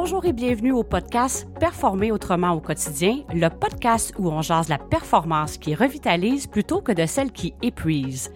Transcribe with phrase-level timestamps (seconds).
[0.00, 4.78] Bonjour et bienvenue au podcast Performer autrement au quotidien, le podcast où on jase la
[4.78, 8.30] performance qui revitalise plutôt que de celle qui épuise.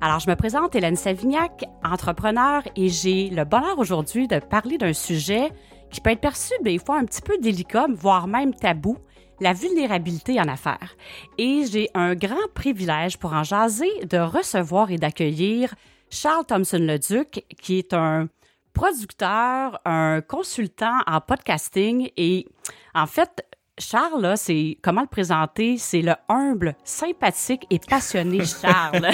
[0.00, 4.92] Alors, je me présente Hélène Savignac, entrepreneur, et j'ai le bonheur aujourd'hui de parler d'un
[4.92, 5.50] sujet
[5.90, 8.96] qui peut être perçu des fois un petit peu délicat, voire même tabou,
[9.40, 10.94] la vulnérabilité en affaires.
[11.36, 15.74] Et j'ai un grand privilège pour en jaser de recevoir et d'accueillir
[16.10, 18.28] Charles Thompson-Leduc, qui est un
[18.78, 22.46] producteur, un consultant en podcasting et
[22.94, 23.44] en fait,
[23.76, 25.78] Charles, c'est comment le présenter?
[25.78, 29.08] C'est le humble, sympathique et passionné Charles.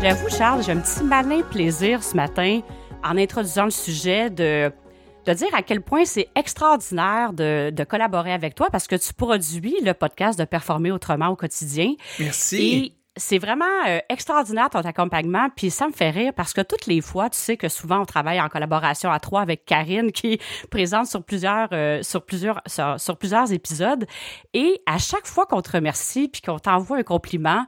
[0.00, 2.60] J'avoue, Charles, j'ai un petit malin plaisir ce matin
[3.04, 4.72] en introduisant le sujet de,
[5.26, 9.12] de dire à quel point c'est extraordinaire de, de, collaborer avec toi parce que tu
[9.12, 11.94] produis le podcast de Performer autrement au quotidien.
[12.18, 12.56] Merci.
[12.56, 16.86] Et c'est vraiment euh, extraordinaire ton accompagnement, puis ça me fait rire parce que toutes
[16.86, 20.34] les fois, tu sais que souvent on travaille en collaboration à trois avec Karine qui
[20.34, 24.04] est présente sur plusieurs euh, sur plusieurs sur, sur plusieurs épisodes
[24.52, 27.64] et à chaque fois qu'on te remercie puis qu'on t'envoie un compliment,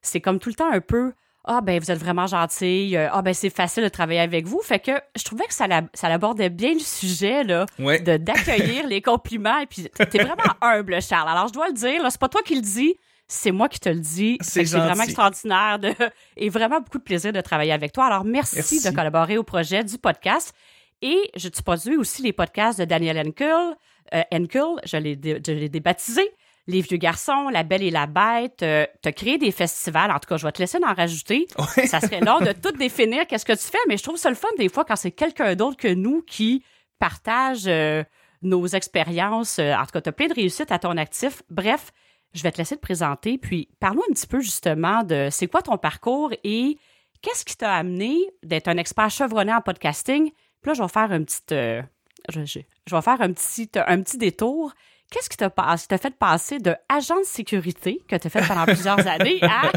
[0.00, 1.12] c'est comme tout le temps un peu
[1.44, 4.60] ah ben vous êtes vraiment gentil, ah ben c'est facile de travailler avec vous.
[4.62, 9.02] Fait que je trouvais que ça, ça abordait bien le sujet là, de d'accueillir les
[9.02, 11.28] compliments et puis t'es vraiment humble Charles.
[11.28, 12.94] Alors je dois le dire, là c'est pas toi qui le dis,
[13.26, 14.38] c'est moi qui te le dis.
[14.40, 15.94] C'est vraiment extraordinaire de,
[16.36, 18.06] et vraiment beaucoup de plaisir de travailler avec toi.
[18.06, 20.54] Alors merci, de collaborer au projet du podcast
[21.02, 23.76] et je te produis aussi les podcasts de Daniel Enkel.
[24.14, 26.22] Euh, Enkel, je l'ai débaptisé
[26.66, 30.10] les vieux garçons, La Belle et la Bête, euh, tu as créé des festivals.
[30.10, 31.46] En tout cas, je vais te laisser en rajouter.
[31.86, 34.34] Ça serait long de tout définir qu'est-ce que tu fais, mais je trouve ça le
[34.34, 36.64] fun des fois quand c'est quelqu'un d'autre que nous qui
[36.98, 38.02] partage euh,
[38.40, 39.58] nos expériences.
[39.58, 41.42] Euh, en tout cas, tu as plein de réussites à ton actif.
[41.50, 41.92] Bref,
[42.32, 43.36] je vais te laisser te présenter.
[43.36, 46.78] Puis, parle-nous un petit peu justement de c'est quoi ton parcours et
[47.20, 50.30] qu'est-ce qui t'a amené d'être un expert chevronné en podcasting?
[50.62, 54.16] Puis là, je vais faire un petit, je, je, vais faire un petit, un petit
[54.16, 54.72] détour
[55.10, 59.06] Qu'est-ce qui t'a fait passer de agent de sécurité que tu as fait pendant plusieurs
[59.06, 59.70] années à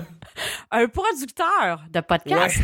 [0.71, 2.57] un producteur de podcast?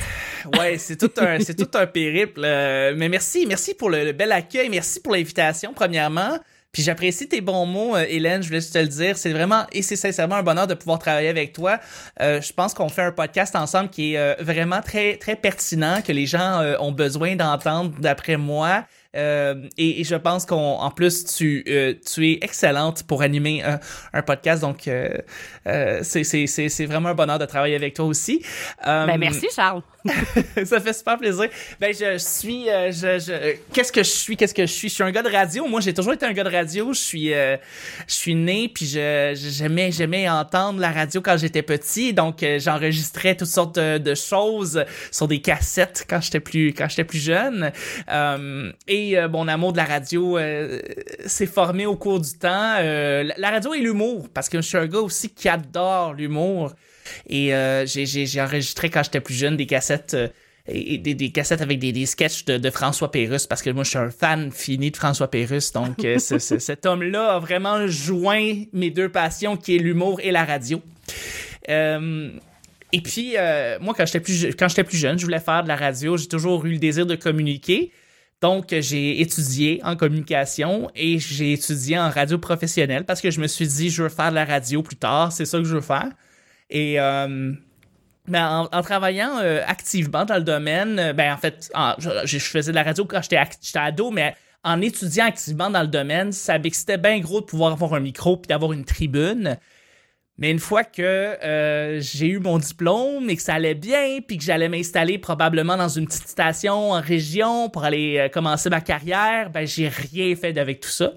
[0.58, 2.42] Ouais, c'est tout un tout un périple.
[2.44, 6.40] Euh, mais merci, merci pour le, bel accueil, merci pour l'invitation premièrement.
[6.72, 9.16] Puis j'apprécie tes bons mots, euh, Hélène, je voulais juste te le dire.
[9.16, 11.80] C'est vraiment et c'est sincèrement un bonheur de pouvoir travailler avec toi.
[12.20, 16.12] Euh, je pense qu'on fait un podcast ensemble qui est vraiment très très pertinent, que
[16.12, 18.86] les gens ont besoin d'entendre d'après moi.
[19.16, 24.62] Euh, et, je pense qu'en plus, tu, euh, tu es excellente pour animer un, podcast.
[24.62, 25.18] Donc, euh,
[25.68, 28.44] euh c'est vraiment un bonheur de travailler avec toi aussi.
[28.84, 29.82] ben, merci, Charles.
[30.66, 31.50] ça fait super plaisir.
[31.80, 32.66] Ben, je suis.
[32.66, 34.38] je, je Qu'est-ce que je suis?
[34.38, 34.90] Qu'est-ce que je suis?
[34.90, 35.66] Je suis un gars de radio.
[35.68, 36.94] Moi, j'ai toujours été un gars de radio.
[36.94, 37.58] Je suis, je
[38.08, 42.14] suis né, puis j'aimais j'aimais entendre la radio quand j'étais petit.
[42.14, 47.20] Donc, j'enregistrais toutes sortes de, choses sur des cassettes quand j'étais plus, quand j'étais plus
[47.20, 47.72] jeune.
[48.88, 50.80] et euh, mon amour de la radio euh,
[51.26, 52.76] s'est formé au cours du temps.
[52.80, 56.74] Euh, la radio et l'humour, parce que je suis un gars aussi qui adore l'humour.
[57.30, 57.54] Et
[57.86, 60.16] j'ai enregistré quand j'étais plus jeune des cassettes
[60.66, 64.00] et des, cassettes avec des, des sketchs de, François Pérusse parce que moi je suis
[64.00, 69.58] un fan fini de François Pérusse donc cet homme-là a vraiment joint mes deux passions
[69.58, 70.82] qui est l'humour et la radio.
[71.68, 73.36] et puis
[73.82, 76.28] moi quand j'étais plus quand j'étais plus jeune, je voulais faire de la radio, j'ai
[76.28, 77.92] toujours eu le désir de communiquer.
[78.44, 83.48] Donc, j'ai étudié en communication et j'ai étudié en radio professionnelle parce que je me
[83.48, 85.82] suis dit, je veux faire de la radio plus tard, c'est ça que je veux
[85.82, 86.10] faire.
[86.74, 87.54] Et euh,
[88.28, 92.76] ben, en, travaillant euh, activement dans le domaine, euh, ben en fait, je, faisais de
[92.76, 93.40] la radio quand j'étais
[93.76, 97.94] ado, mais en étudiant activement dans le domaine, ça c'était bien gros de pouvoir avoir
[97.94, 99.58] un micro puis d'avoir une tribune.
[100.40, 101.38] Mais une fois que
[102.00, 105.90] j'ai eu mon diplôme et que ça allait bien, puis que j'allais m'installer probablement dans
[105.90, 110.80] une petite station en région pour aller commencer ma carrière, ben j'ai rien fait avec
[110.80, 111.14] tout ça.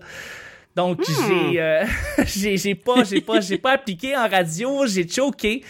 [0.77, 1.85] Donc euh,
[2.27, 5.65] j'ai j'ai pas j'ai pas j'ai pas appliqué en radio, j'ai choqué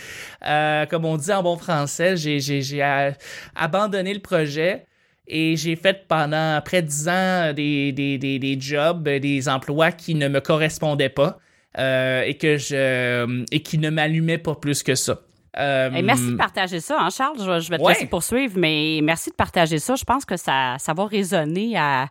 [0.91, 3.09] comme on dit en bon français, j'ai j'ai
[3.55, 4.85] abandonné le projet
[5.29, 9.91] et j'ai fait pendant près de dix ans des, des, des, des jobs, des emplois
[9.91, 11.39] qui ne me correspondaient pas.
[11.79, 15.21] Euh, et que je et qui ne m'allumait pas plus que ça.
[15.59, 17.37] Euh, merci de partager ça, hein, Charles.
[17.39, 19.95] Je, vais te laisser poursuivre, mais merci de partager ça.
[19.95, 22.09] Je pense que ça, ça va résonner à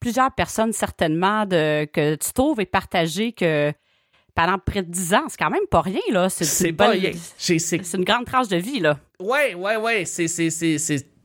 [0.00, 3.72] plusieurs personnes certainement de, que tu trouves et partager que
[4.34, 6.28] pendant près de 10 ans, c'est quand même pas rien, là.
[6.28, 7.10] C'est pas rien.
[7.36, 8.98] C'est une grande tranche de vie, là.
[9.20, 10.04] Ouais, ouais, ouais.
[10.04, 10.28] C'est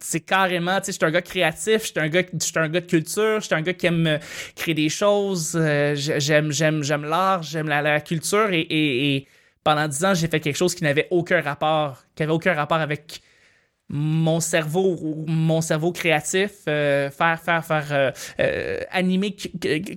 [0.04, 2.24] c'est carrément, tu sais, je suis un gars créatif, je suis un gars,
[2.56, 4.20] un gars de culture, je suis un gars qui aime
[4.54, 9.28] créer des choses, euh, j'aime, j'aime, j'aime l'art, j'aime la, culture et, et,
[9.64, 12.80] pendant dix ans, j'ai fait quelque chose qui n'avait aucun rapport, qui avait aucun rapport
[12.80, 13.22] avec
[13.90, 19.36] mon cerveau ou mon cerveau créatif, euh, faire, faire, faire, euh, euh, animer,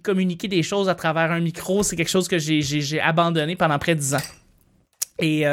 [0.03, 3.95] communiquer des choses à travers un micro, c'est quelque chose que j'ai abandonné pendant près
[3.95, 4.23] de dix ans.
[5.19, 5.47] Et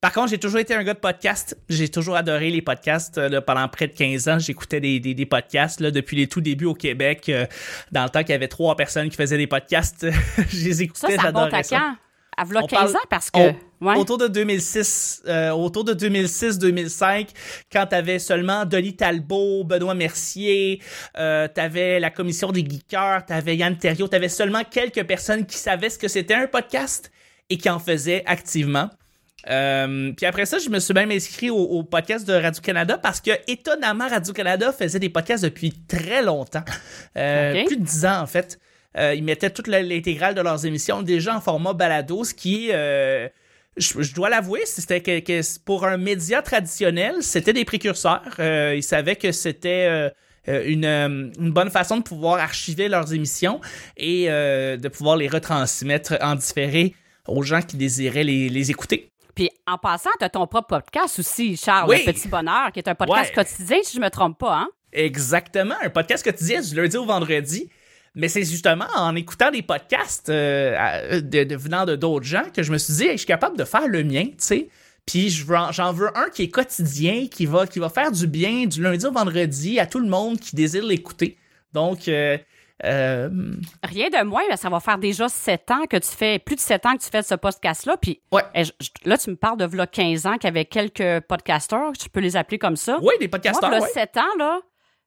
[0.00, 1.58] par contre, j'ai toujours été un gars de podcast.
[1.68, 3.18] J'ai toujours adoré les podcasts.
[3.18, 6.66] Euh, pendant près de 15 ans, j'écoutais des, des, podcasts là, depuis les tout débuts
[6.66, 7.30] au Québec.
[7.90, 10.06] Dans le temps qu'il y avait trois personnes qui faisaient des podcasts,
[10.50, 11.78] je les écoutais, j'adorais ça.
[11.78, 11.96] Quand?
[12.36, 13.52] À 15 ans, parce que...
[13.80, 17.28] Autour de 2006, euh, autour de 2006-2005,
[17.70, 20.80] quand t'avais seulement Denis Talbot, Benoît Mercier,
[21.18, 25.90] euh, t'avais la commission des geekers, t'avais Yann Terriot, t'avais seulement quelques personnes qui savaient
[25.90, 27.10] ce que c'était un podcast
[27.50, 28.90] et qui en faisaient activement.
[29.48, 33.30] Euh, puis après ça, je me suis même inscrit au, podcast de Radio-Canada parce que,
[33.46, 36.64] étonnamment, Radio-Canada faisait des podcasts depuis très longtemps.
[37.16, 38.58] Euh, plus de dix ans, en fait.
[38.98, 42.70] Euh, ils mettaient toute l'intégrale de leurs émissions déjà en format balado, ce qui
[43.76, 48.22] je, dois l'avouer, c'était que, pour un média traditionnel, c'était des précurseurs.
[48.38, 50.12] ils savaient que c'était
[50.46, 53.60] une, bonne façon de pouvoir archiver leurs émissions
[53.96, 56.94] et de pouvoir les retransmettre en différé
[57.26, 59.10] aux gens qui désiraient les écouter.
[59.36, 62.88] Puis en passant, tu as ton propre podcast aussi, Charles, Le Petit Bonheur, qui est
[62.88, 64.68] un podcast quotidien, si je me trompe pas, hein?
[64.92, 67.68] Exactement, un podcast quotidien du lundi au vendredi.
[68.16, 72.72] Mais c'est justement en écoutant des podcasts euh, de, venant de d'autres gens que je
[72.72, 74.68] me suis dit, je suis capable de faire le mien, tu sais.
[75.04, 78.82] Puis j'en veux un qui est quotidien, qui va, qui va faire du bien du
[78.82, 81.36] lundi au vendredi à tout le monde qui désire l'écouter.
[81.72, 82.38] Donc, euh,
[82.84, 83.28] euh,
[83.82, 86.84] Rien de moins, ça va faire déjà sept ans que tu fais, plus de sept
[86.86, 87.96] ans que tu fais ce podcast-là.
[87.98, 88.20] Puis
[88.54, 88.62] eh,
[89.04, 92.36] là, tu me parles de 15 ans qu'il y avait quelques podcasters, je peux les
[92.36, 92.98] appeler comme ça.
[93.00, 93.70] Oui, des podcasters.
[93.70, 94.60] Moi, 7 ans, là,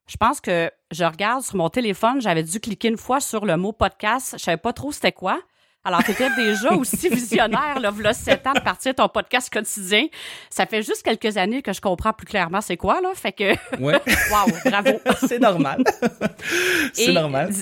[0.10, 3.56] je pense que je regarde sur mon téléphone, j'avais dû cliquer une fois sur le
[3.58, 4.36] mot podcast.
[4.38, 5.40] Je savais pas trop c'était quoi.
[5.84, 10.08] Alors, tu étais déjà aussi visionnaire, là, voilà 7 ans de partir ton podcast quotidien.
[10.50, 13.12] Ça fait juste quelques années que je comprends plus clairement c'est quoi, là.
[13.14, 13.52] Fait que.
[13.80, 14.02] Ouais.
[14.32, 15.00] Waouh, bravo.
[15.28, 15.84] c'est normal.
[16.92, 17.54] c'est normal.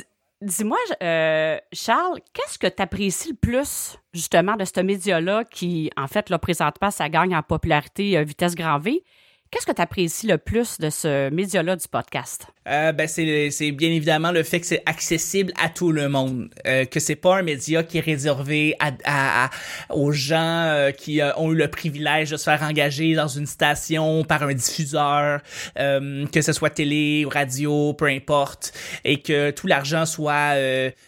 [0.42, 6.08] Dis-moi, euh, Charles, qu'est-ce que tu apprécies le plus, justement, de ce média-là qui, en
[6.08, 9.04] fait, là, présentement, ça gagne en popularité euh, vitesse grand V?
[9.50, 12.48] Qu'est-ce que tu apprécies le plus de ce média-là du podcast?
[12.68, 16.84] Euh, ben c'est, bien évidemment le fait que c'est accessible à tout le monde, euh,
[16.84, 19.50] que c'est pas un média qui est réservé à,
[19.90, 23.46] aux gens euh, qui euh, ont eu le privilège de se faire engager dans une
[23.46, 25.42] station par un diffuseur,
[25.76, 28.74] que ce soit télé ou radio, peu importe,
[29.06, 30.56] et que tout l'argent soit,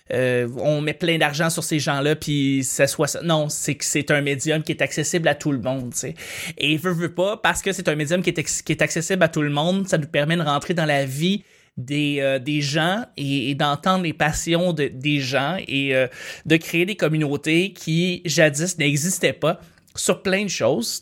[0.09, 4.21] on met plein d'argent sur ces gens-là, puis ça soit non, c'est que c'est un
[4.21, 6.13] médium qui est accessible à tout le monde, tu sais.
[6.57, 9.41] Et veut veut pas parce que c'est un médium qui qui est accessible à tout
[9.41, 11.43] le monde, ça nous permet de rentrer dans la vie
[11.79, 16.07] des, euh, des gens et, d'entendre les passions de, des gens et euh,
[16.45, 19.59] de créer des communautés qui jadis n'existaient pas
[19.95, 21.01] sur plein de choses.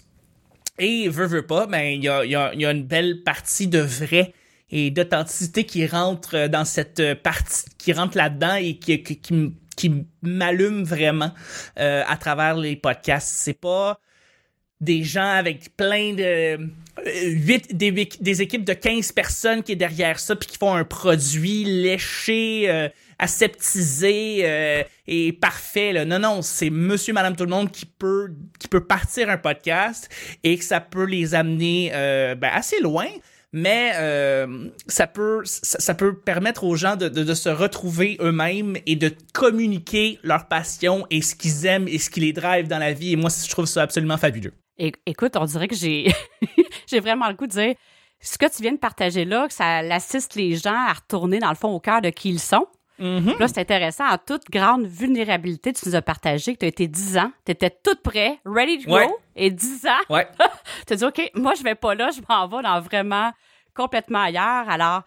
[0.79, 4.33] Et veut, veut pas, ben il y a, une belle partie de vrai
[4.69, 9.19] et d'authenticité qui rentre dans cette partie, qui rentre là-dedans et qui, qui,
[9.75, 11.31] qui, m'allume vraiment
[11.79, 13.29] euh, à travers les podcasts.
[13.29, 13.99] C'est pas
[14.79, 16.69] des gens avec plein de
[17.05, 20.83] 8 des, des, équipes de 15 personnes qui est derrière ça puis qui font un
[20.83, 26.05] produit léché euh, aseptisé euh, et parfait là.
[26.05, 30.09] non non c'est monsieur madame tout le monde qui peut qui peut partir un podcast
[30.43, 33.07] et que ça peut les amener euh, ben, assez loin
[33.53, 38.77] mais euh, ça peut ça, peut permettre aux gens de, de, de se retrouver eux-mêmes
[38.85, 42.77] et de communiquer leur passion et ce qu'ils aiment et ce qui les drive dans
[42.77, 46.11] la vie et moi je trouve ça absolument fabuleux écoute, on dirait que j'ai
[46.87, 47.75] j'ai vraiment le coup de dire
[48.19, 51.49] ce que tu viens de partager là, que ça assiste les gens à retourner dans
[51.49, 52.67] le fond au cœur de qui ils sont.
[52.99, 53.37] Mm-hmm.
[53.37, 54.05] Là, c'est intéressant.
[54.07, 57.51] En toute grande vulnérabilité, tu nous as partagé que tu as été 10 ans, tu
[57.51, 60.27] étais toute prêt, ready to go, et 10 ans, ouais.
[60.87, 63.31] tu as dit, OK, moi, je vais pas là, je m'en vais dans vraiment
[63.75, 64.67] complètement ailleurs.
[64.67, 65.03] Alors,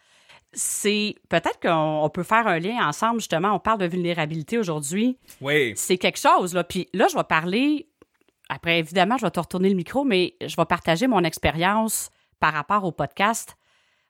[0.53, 3.53] c'est peut-être qu'on peut faire un lien ensemble, justement.
[3.55, 5.19] On parle de vulnérabilité aujourd'hui.
[5.41, 5.73] Oui.
[5.77, 6.63] C'est quelque chose, là.
[6.63, 7.89] Puis là, je vais parler
[8.51, 12.53] après, évidemment, je vais te retourner le micro, mais je vais partager mon expérience par
[12.53, 13.57] rapport au podcast.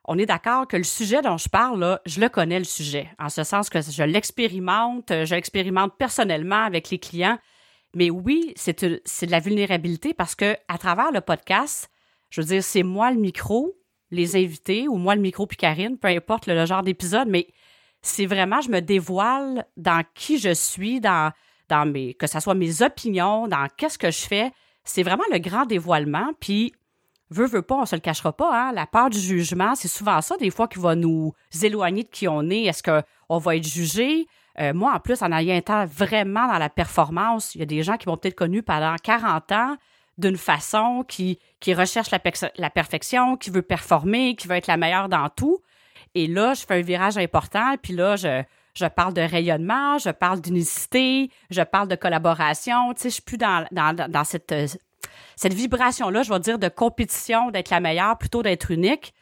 [0.06, 3.28] On est d'accord que le sujet dont je parle, je le connais, le sujet, en
[3.28, 7.38] ce sens que je l'expérimente, je l'expérimente personnellement avec les clients.
[7.94, 11.90] Mais oui, c'est de la vulnérabilité parce que à travers le podcast,
[12.30, 13.76] je veux dire, c'est moi le micro,
[14.10, 17.48] les invités, ou moi le micro puis Karine, peu importe le genre d'épisode, mais
[18.00, 21.30] c'est vraiment, je me dévoile dans qui je suis, dans
[21.70, 24.52] dans mes, que ce soit mes opinions, dans qu'est-ce que je fais.
[24.84, 26.32] C'est vraiment le grand dévoilement.
[26.40, 26.74] Puis
[27.30, 30.20] veut, veut pas, on se le cachera pas, hein, la peur du jugement, c'est souvent
[30.20, 32.64] ça, des fois, qui va nous éloigner de qui on est.
[32.64, 34.26] Est-ce qu'on va être jugé?
[34.58, 37.82] Euh, moi, en plus, en ayant été vraiment dans la performance, il y a des
[37.82, 39.76] gens qui vont peut-être connus pendant 40 ans
[40.18, 42.20] d'une façon qui, qui recherche la,
[42.56, 45.60] la perfection, qui veut performer, qui veut être la meilleure dans tout.
[46.14, 48.42] Et là, je fais un virage important, puis là, je,
[48.74, 52.92] je parle de rayonnement, je parle d'unicité, je parle de collaboration.
[52.94, 54.54] Tu sais, je suis plus dans, dans, dans cette,
[55.36, 59.14] cette vibration-là, je vais dire, de compétition, d'être la meilleure plutôt d'être unique.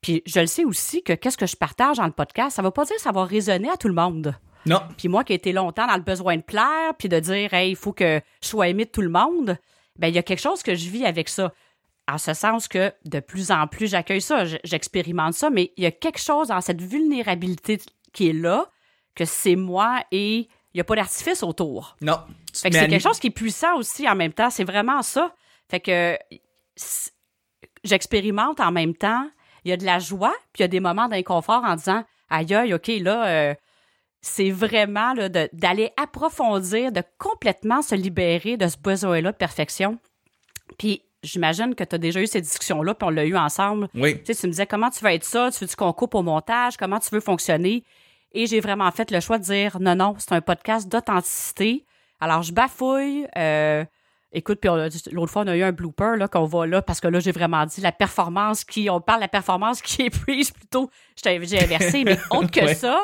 [0.00, 2.66] Puis je le sais aussi que qu'est-ce que je partage dans le podcast, ça ne
[2.68, 4.34] veut pas dire que ça va résonner à tout le monde.
[4.66, 4.80] Non.
[4.96, 7.70] Puis moi qui ai été longtemps dans le besoin de plaire, puis de dire, hey,
[7.70, 9.56] il faut que je sois aimé de tout le monde,
[9.98, 11.52] ben il y a quelque chose que je vis avec ça.
[12.08, 15.86] En ce sens que de plus en plus j'accueille ça, j'expérimente ça, mais il y
[15.86, 17.80] a quelque chose dans cette vulnérabilité
[18.12, 18.68] qui est là,
[19.16, 21.96] que c'est moi et il n'y a pas d'artifice autour.
[22.00, 22.18] Non.
[22.52, 24.50] c'est quelque chose qui est puissant aussi en même temps.
[24.50, 25.34] C'est vraiment ça.
[25.68, 26.18] Fait que
[27.82, 29.28] j'expérimente en même temps.
[29.64, 32.04] Il y a de la joie, puis il y a des moments d'inconfort en disant
[32.28, 33.54] aïe, aïe, OK, là, euh,
[34.20, 35.14] c'est vraiment
[35.52, 39.98] d'aller approfondir, de complètement se libérer de ce besoin-là de perfection.
[40.78, 43.88] Puis j'imagine que tu as déjà eu ces discussions-là, puis on l'a eu ensemble.
[43.94, 44.18] Oui.
[44.18, 46.22] Tu, sais, tu me disais comment tu veux être ça, tu veux qu'on coupe au
[46.22, 47.84] montage, comment tu veux fonctionner?
[48.32, 51.86] Et j'ai vraiment fait le choix de dire non, non, c'est un podcast d'authenticité.
[52.20, 53.26] Alors, je bafouille.
[53.36, 53.84] Euh,
[54.32, 54.70] écoute, puis
[55.12, 57.32] l'autre fois, on a eu un blooper là, qu'on voit là, parce que là, j'ai
[57.32, 58.90] vraiment dit la performance qui.
[58.90, 60.90] On parle de la performance qui est prise plutôt.
[61.22, 62.98] J'ai inversé, mais autre que ça,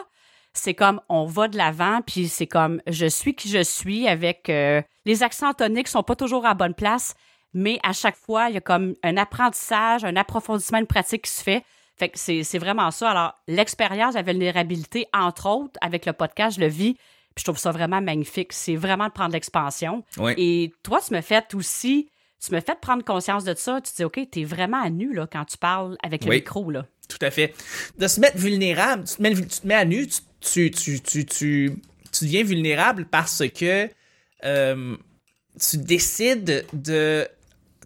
[0.53, 4.49] c'est comme on va de l'avant, puis c'est comme je suis qui je suis avec.
[4.49, 7.15] Euh, les accents toniques sont pas toujours à bonne place,
[7.55, 11.31] mais à chaque fois, il y a comme un apprentissage, un approfondissement, une pratique qui
[11.31, 11.65] se fait.
[11.97, 13.11] Fait que c'est vraiment ça.
[13.11, 16.95] Alors, l'expérience la vulnérabilité, entre autres, avec le podcast, je le vis.
[17.35, 18.53] Puis je trouve ça vraiment magnifique.
[18.53, 20.05] C'est vraiment de prendre l'expansion.
[20.37, 22.11] Et toi, tu me fais aussi,
[22.45, 23.81] tu me fais prendre conscience de ça.
[23.81, 26.33] Tu te dis, OK, tu es vraiment à nu là, quand tu parles avec le
[26.33, 26.71] micro.
[26.71, 26.87] Là.
[27.09, 27.55] Tout à fait.
[27.99, 30.07] De se mettre vulnérable, tu te mets, tu te mets à nu,
[30.41, 31.73] tu, tu, tu, tu,
[32.21, 33.89] deviens vulnérable parce que
[34.45, 34.97] euh,
[35.61, 37.27] tu décides de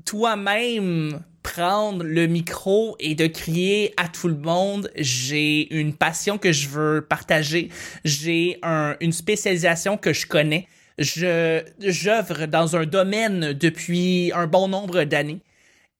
[0.05, 6.51] toi-même prendre le micro et de crier à tout le monde, j'ai une passion que
[6.51, 7.69] je veux partager,
[8.05, 8.59] j'ai
[9.01, 10.67] une spécialisation que je connais,
[10.99, 15.39] je j'œuvre dans un domaine depuis un bon nombre d'années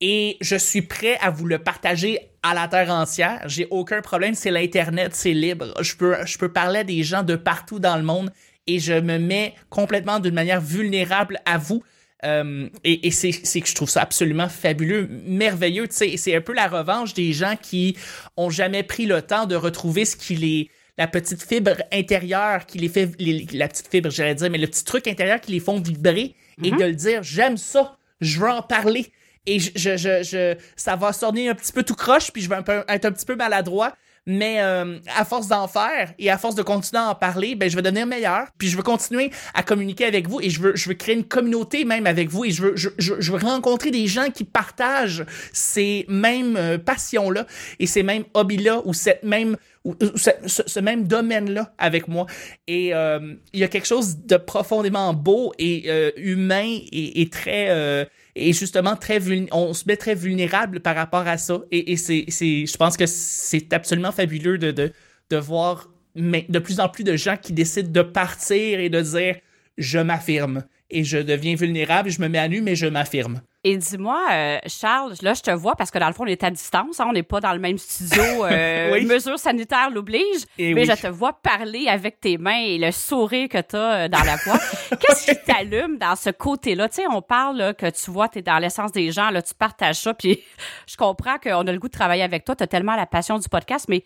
[0.01, 3.41] et je suis prêt à vous le partager à la terre entière.
[3.45, 5.73] J'ai aucun problème, c'est l'internet, c'est libre.
[5.81, 8.31] Je peux je peux parler à des gens de partout dans le monde
[8.67, 11.83] et je me mets complètement d'une manière vulnérable à vous
[12.25, 15.87] euh, et, et c'est, que je trouve ça absolument fabuleux, merveilleux.
[15.89, 17.95] C'est un peu la revanche des gens qui
[18.37, 22.79] ont jamais pris le temps de retrouver ce qui les la petite fibre intérieure qui
[22.79, 23.11] les fait
[23.53, 26.33] la petite fibre j'allais dire mais le petit truc intérieur qui les font vibrer
[26.63, 26.79] et mm-hmm.
[26.79, 29.11] de le dire j'aime ça je veux en parler
[29.45, 32.55] et je, je, je, ça va sonner un petit peu tout croche puis je vais
[32.87, 33.93] être un petit peu maladroit
[34.27, 37.69] mais euh, à force d'en faire et à force de continuer à en parler, ben
[37.69, 38.47] je vais devenir meilleur.
[38.57, 41.23] Puis je veux continuer à communiquer avec vous et je veux je veux créer une
[41.23, 45.25] communauté même avec vous et je veux je, je, veux rencontrer des gens qui partagent
[45.53, 47.47] ces mêmes euh, passions là
[47.79, 49.55] et ces mêmes hobbies là ou cette même
[49.85, 52.25] ou, ce, même domaine-là avec moi.
[52.67, 58.05] Et euh, il y a quelque chose de profondément beau et humain et, et très
[58.37, 59.19] et justement très
[59.51, 63.05] on se met très vulnérable par rapport à ça et, et c'est je pense que
[63.05, 64.91] c'est absolument fabuleux de, de,
[65.29, 69.35] de voir de plus en plus de gens qui décident de partir et de dire
[69.77, 73.41] je m'affirme et je deviens vulnérable, je me mets à nu, mais je m'affirme.
[73.67, 76.41] Et dis-moi, euh, Charles, là, je te vois parce que dans le fond, on est
[76.41, 78.23] à distance, hein, on n'est pas dans le même studio.
[78.47, 79.05] Euh, oui.
[79.05, 80.45] Mesures sanitaires l'obligent.
[80.57, 84.07] Mais je te vois parler avec tes mains et le sourire que tu as euh,
[84.07, 84.59] dans la voix.
[84.99, 86.87] Qu'est-ce qui t'allume dans ce côté-là?
[86.87, 89.53] Tu sais, on parle que tu vois, tu es dans l'essence des gens, là, tu
[89.53, 90.43] partages ça, puis
[90.87, 92.55] je comprends qu'on a le goût de travailler avec toi.
[92.55, 94.05] Tu as tellement la passion du podcast, mais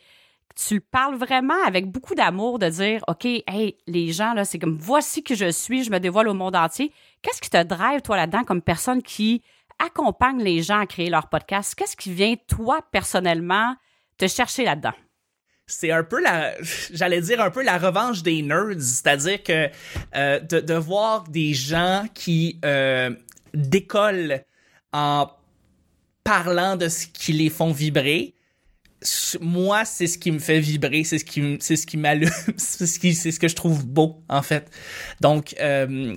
[0.55, 4.59] tu le parles vraiment avec beaucoup d'amour de dire, OK, hey, les gens, là, c'est
[4.59, 6.91] comme, voici qui je suis, je me dévoile au monde entier.
[7.21, 9.43] Qu'est-ce qui te drive, toi, là-dedans, comme personne qui
[9.79, 11.75] accompagne les gens à créer leur podcast?
[11.75, 13.75] Qu'est-ce qui vient, toi, personnellement,
[14.17, 14.93] te chercher là-dedans?
[15.71, 16.53] c'est un peu la,
[16.93, 19.69] j'allais dire un peu la revanche des nerds, c'est-à-dire que
[20.15, 23.11] euh, de, voir des gens qui euh,
[23.53, 24.43] décollent
[24.93, 25.29] en
[26.23, 28.35] parlant de ce qui les font vibrer,
[29.41, 32.85] moi, c'est ce qui me fait vibrer, c'est ce qui, c'est ce qui m'allume, c'est
[32.85, 34.69] ce qui, c'est ce que je trouve beau en fait.
[35.21, 36.15] Donc, euh,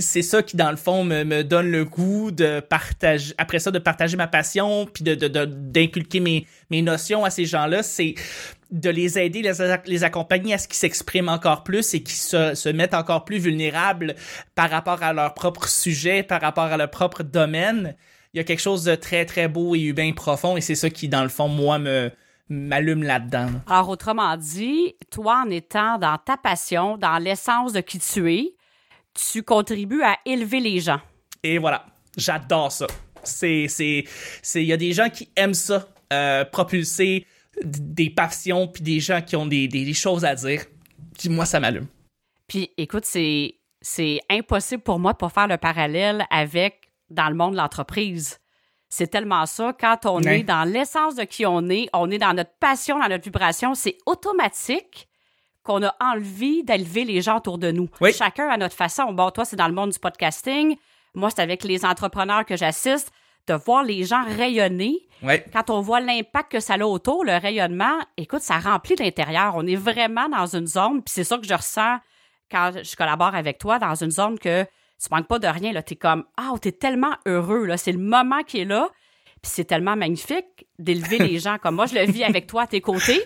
[0.00, 3.70] c'est ça qui dans le fond me, me, donne le goût de partager, après ça,
[3.70, 8.14] de partager ma passion, puis de, de, d'inculquer mes, mes notions à ces gens-là, c'est
[8.70, 9.52] de les aider, les,
[9.84, 13.38] les accompagner à ce qu'ils s'expriment encore plus et qu'ils se, se mettent encore plus
[13.38, 14.14] vulnérables
[14.54, 17.94] par rapport à leur propre sujet, par rapport à leur propre domaine
[18.34, 20.88] il y a quelque chose de très, très beau et humain profond, et c'est ça
[20.88, 22.10] qui, dans le fond, moi, me
[22.48, 23.48] m'allume là-dedans.
[23.66, 28.54] Alors, autrement dit, toi, en étant dans ta passion, dans l'essence de qui tu es,
[29.14, 31.00] tu contribues à élever les gens.
[31.42, 32.86] Et voilà, j'adore ça.
[33.24, 34.04] C'est, c'est,
[34.42, 37.26] c'est, il y a des gens qui aiment ça, euh, propulser
[37.62, 40.64] des passions, puis des gens qui ont des, des, choses à dire.
[41.18, 41.86] Puis moi, ça m'allume.
[42.48, 47.34] Puis écoute, c'est, c'est impossible pour moi de pas faire le parallèle avec dans le
[47.34, 48.38] monde de l'entreprise.
[48.94, 49.72] C'est tellement ça.
[49.72, 53.08] Quand on est dans l'essence de qui on est, on est dans notre passion, dans
[53.08, 55.08] notre vibration, c'est automatique
[55.62, 57.88] qu'on a envie d'élever les gens autour de nous.
[58.14, 59.14] Chacun à notre façon.
[59.14, 60.76] Bon, toi, c'est dans le monde du podcasting.
[61.14, 63.12] Moi, c'est avec les entrepreneurs que j'assiste,
[63.46, 64.98] de voir les gens rayonner.
[65.54, 69.54] Quand on voit l'impact que ça a autour, le rayonnement, écoute, ça remplit l'intérieur.
[69.56, 71.96] On est vraiment dans une zone, puis c'est ça que je ressens
[72.50, 74.66] quand je collabore avec toi, dans une zone que
[75.02, 75.72] tu manques pas de rien.
[75.82, 77.64] Tu es comme, ah, tu es tellement heureux.
[77.66, 78.88] là C'est le moment qui est là.
[79.42, 81.86] Puis c'est tellement magnifique d'élever les gens comme moi.
[81.86, 83.20] Je le vis avec toi à tes côtés.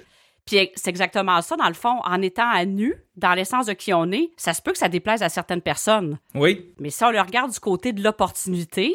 [0.47, 3.92] Puis c'est exactement ça, dans le fond, en étant à nu, dans l'essence de qui
[3.92, 6.18] on est, ça se peut que ça déplaise à certaines personnes.
[6.35, 6.73] Oui.
[6.78, 8.95] Mais si on le regarde du côté de l'opportunité,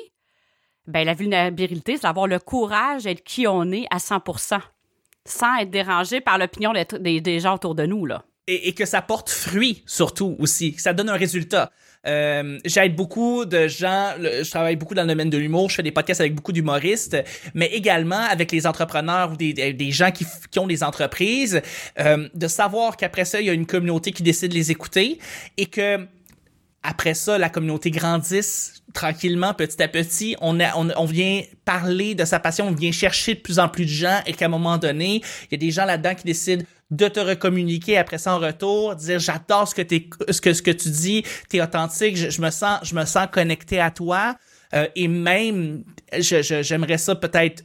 [0.87, 4.61] ben la vulnérabilité, c'est d'avoir le courage d'être qui on est à 100%
[5.25, 8.23] sans être dérangé par l'opinion des, gens autour de nous, là.
[8.47, 11.71] Et, que ça porte fruit, surtout, aussi, que ça donne un résultat.
[12.07, 15.83] Euh, j'aide beaucoup de gens, je travaille beaucoup dans le domaine de l'humour, je fais
[15.83, 17.15] des podcasts avec beaucoup d'humoristes,
[17.53, 21.61] mais également avec les entrepreneurs ou des, des gens qui, qui ont des entreprises,
[21.99, 25.19] euh, de savoir qu'après ça, il y a une communauté qui décide de les écouter
[25.57, 26.07] et que
[26.83, 30.35] après ça, la communauté grandisse tranquillement, petit à petit.
[30.41, 33.91] On, on, vient parler de sa passion, on vient chercher de plus en plus de
[33.91, 37.07] gens et qu'à un moment donné, il y a des gens là-dedans qui décident de
[37.07, 41.61] te recommuniquer après ça en retour, dire j'adore ce que t'es, ce tu dis, t'es
[41.61, 44.35] authentique, je, me sens je connecté à toi
[44.73, 45.83] euh, et même
[46.19, 47.63] j'aimerais ça peut-être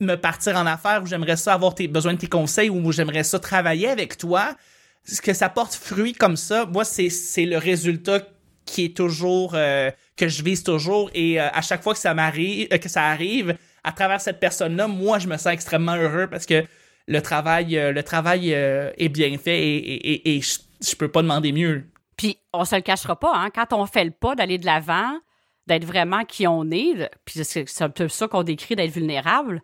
[0.00, 3.38] me partir en affaires ou j'aimerais ça avoir besoin de tes conseils ou j'aimerais ça
[3.38, 4.56] travailler avec toi.
[5.04, 8.20] Ce que ça porte fruit comme ça, moi c'est c'est le résultat
[8.64, 12.14] qui est toujours euh, que je vise toujours et euh, à chaque fois que ça
[12.14, 16.26] m'arrive que ça arrive à travers cette personne là, moi je me sens extrêmement heureux
[16.26, 16.64] parce que
[17.06, 21.84] le travail, euh, le travail euh, est bien fait et, je, peux pas demander mieux.
[22.16, 25.18] Puis on se le cachera pas, hein, quand on fait le pas d'aller de l'avant,
[25.66, 29.62] d'être vraiment qui on est, puis c'est un peu ça qu'on décrit d'être vulnérable.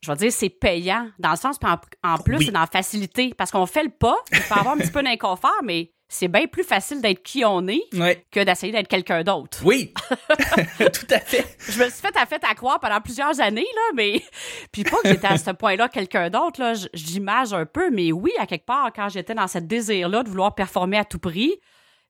[0.00, 1.76] Je veux dire, c'est payant, dans le sens, en,
[2.08, 4.78] en plus, c'est dans la facilité, parce qu'on fait le pas, il peut avoir un
[4.78, 7.82] petit peu d'inconfort, mais c'est bien plus facile d'être qui on est
[8.30, 9.60] que d'essayer d'être quelqu'un d'autre.
[9.64, 9.92] Oui,
[10.78, 11.56] tout à fait.
[11.68, 14.22] Je me suis fait à fait à croire pendant plusieurs années, là, mais
[14.72, 18.32] puis pas que j'étais à ce point-là quelqu'un d'autre, là, j'image un peu, mais oui,
[18.38, 21.60] à quelque part, quand j'étais dans ce désir-là de vouloir performer à tout prix,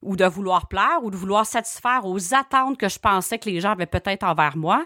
[0.01, 3.59] ou de vouloir plaire, ou de vouloir satisfaire aux attentes que je pensais que les
[3.59, 4.85] gens avaient peut-être envers moi,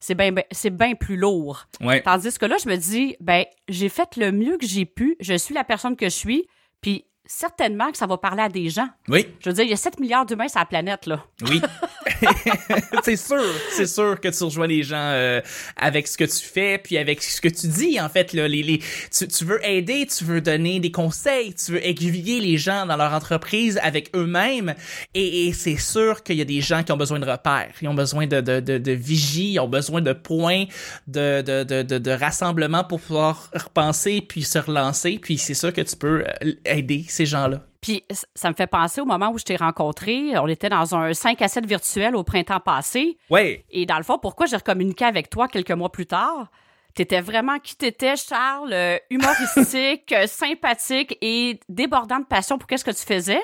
[0.00, 1.66] c'est bien c'est bien plus lourd.
[2.04, 5.34] Tandis que là, je me dis, ben, j'ai fait le mieux que j'ai pu, je
[5.34, 6.46] suis la personne que je suis,
[6.80, 8.88] puis certainement que ça va parler à des gens.
[9.08, 9.26] Oui.
[9.40, 11.24] Je veux dire, il y a 7 milliards d'humains sur la planète, là.
[11.48, 11.60] Oui.
[13.04, 15.40] c'est sûr, c'est sûr que tu rejoins les gens euh,
[15.76, 18.32] avec ce que tu fais, puis avec ce que tu dis, en fait.
[18.32, 22.96] Là, tu, veux aider, tu veux donner des conseils, tu veux aiguiller les gens dans
[22.96, 24.74] leur entreprise avec eux-mêmes,
[25.14, 27.94] et, c'est sûr qu'il y a des gens qui ont besoin de repères, ils ont
[27.94, 30.64] besoin de, vigie, ils ont besoin de points,
[31.06, 36.24] de, de rassemblement pour pouvoir repenser, puis se relancer, puis c'est sûr que tu peux
[36.24, 37.60] euh, aider ces gens-là.
[37.84, 38.02] Puis
[38.34, 40.38] ça me fait penser au moment où je t'ai rencontré.
[40.38, 43.18] On était dans un 5 à 7 virtuel au printemps passé.
[43.28, 43.62] Oui.
[43.68, 46.50] Et dans le fond, pourquoi j'ai recommuniqué avec toi quelques mois plus tard?
[46.94, 52.86] T'étais vraiment qui t'étais, Charles, euh, humoristique, euh, sympathique et débordant de passion pour qu'est-ce
[52.86, 53.42] que tu faisais?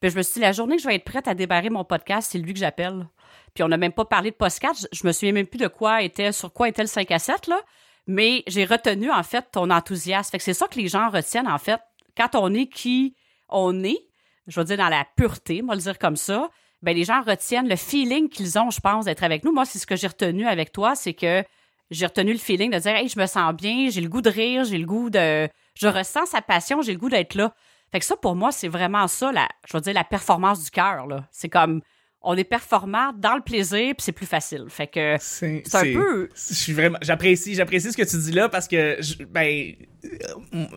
[0.00, 1.84] Puis je me suis dit, la journée que je vais être prête à débarrer mon
[1.84, 3.06] podcast, c'est lui que j'appelle.
[3.52, 4.88] Puis on n'a même pas parlé de podcast.
[4.90, 7.46] Je me souviens même plus de quoi était, sur quoi était le 5 à 7,
[7.46, 7.60] là.
[8.06, 10.30] Mais j'ai retenu, en fait, ton enthousiasme.
[10.30, 11.80] Fait que c'est ça que les gens retiennent, en fait.
[12.16, 13.16] Quand on est qui
[13.52, 14.06] on est,
[14.46, 16.50] je veux dire dans la pureté, moi le dire comme ça,
[16.82, 19.52] ben les gens retiennent le feeling qu'ils ont, je pense, d'être avec nous.
[19.52, 21.44] Moi, c'est ce que j'ai retenu avec toi, c'est que
[21.90, 24.30] j'ai retenu le feeling de dire, hey, je me sens bien, j'ai le goût de
[24.30, 27.54] rire, j'ai le goût de, je ressens sa passion, j'ai le goût d'être là.
[27.92, 30.70] Fait que ça, pour moi, c'est vraiment ça, la, je veux dire, la performance du
[30.70, 31.06] cœur.
[31.30, 31.82] C'est comme,
[32.24, 34.66] on est performant dans le plaisir puis c'est plus facile.
[34.68, 38.48] Fait que c'est un peu je suis vraiment j'apprécie j'apprécie ce que tu dis là
[38.48, 39.74] parce que ben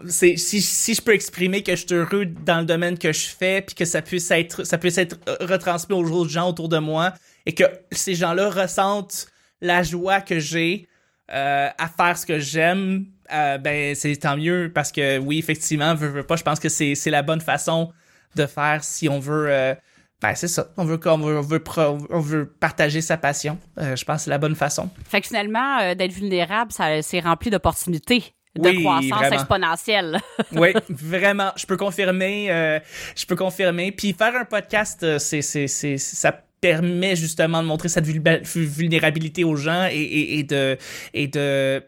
[0.07, 3.27] c'est si, si je peux exprimer que je suis heureux dans le domaine que je
[3.27, 6.77] fais puis que ça puisse être ça puisse être retransmis aux autres gens autour de
[6.77, 7.13] moi
[7.45, 9.27] et que ces gens-là ressentent
[9.61, 10.87] la joie que j'ai
[11.31, 15.95] euh, à faire ce que j'aime euh, ben c'est tant mieux parce que oui effectivement
[15.95, 17.91] veux, veux pas je pense que c'est c'est la bonne façon
[18.35, 19.73] de faire si on veut euh,
[20.21, 20.67] Ben, c'est ça.
[20.77, 21.63] On veut, on veut, on veut,
[22.09, 23.57] on veut partager sa passion.
[23.77, 24.89] Euh, je pense que c'est la bonne façon.
[25.09, 28.23] Fait que finalement, euh, d'être vulnérable, ça c'est rempli d'opportunités
[28.55, 30.17] de croissance exponentielle.
[30.53, 31.51] oui, vraiment.
[31.57, 32.49] Je peux confirmer.
[32.49, 32.79] Euh,
[33.15, 33.91] je peux confirmer.
[33.91, 39.57] Puis faire un podcast, c'est, c'est, c'est, ça permet justement de montrer cette vulnérabilité aux
[39.57, 40.77] gens et, et, et de
[41.13, 41.83] et de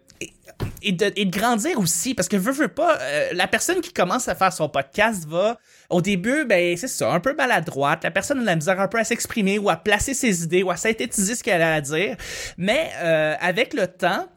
[0.82, 2.98] et de, grandir aussi, parce que veux, veux pas,
[3.34, 5.58] la personne qui commence à faire son podcast va
[5.90, 8.04] au début, ben, c'est ça, un peu maladroite.
[8.04, 10.72] La personne a la misère un peu à s'exprimer ou à placer ses idées ou
[10.72, 12.18] à synthétiser ce qu'elle a à dire.
[12.58, 14.28] Mais euh, avec le temps,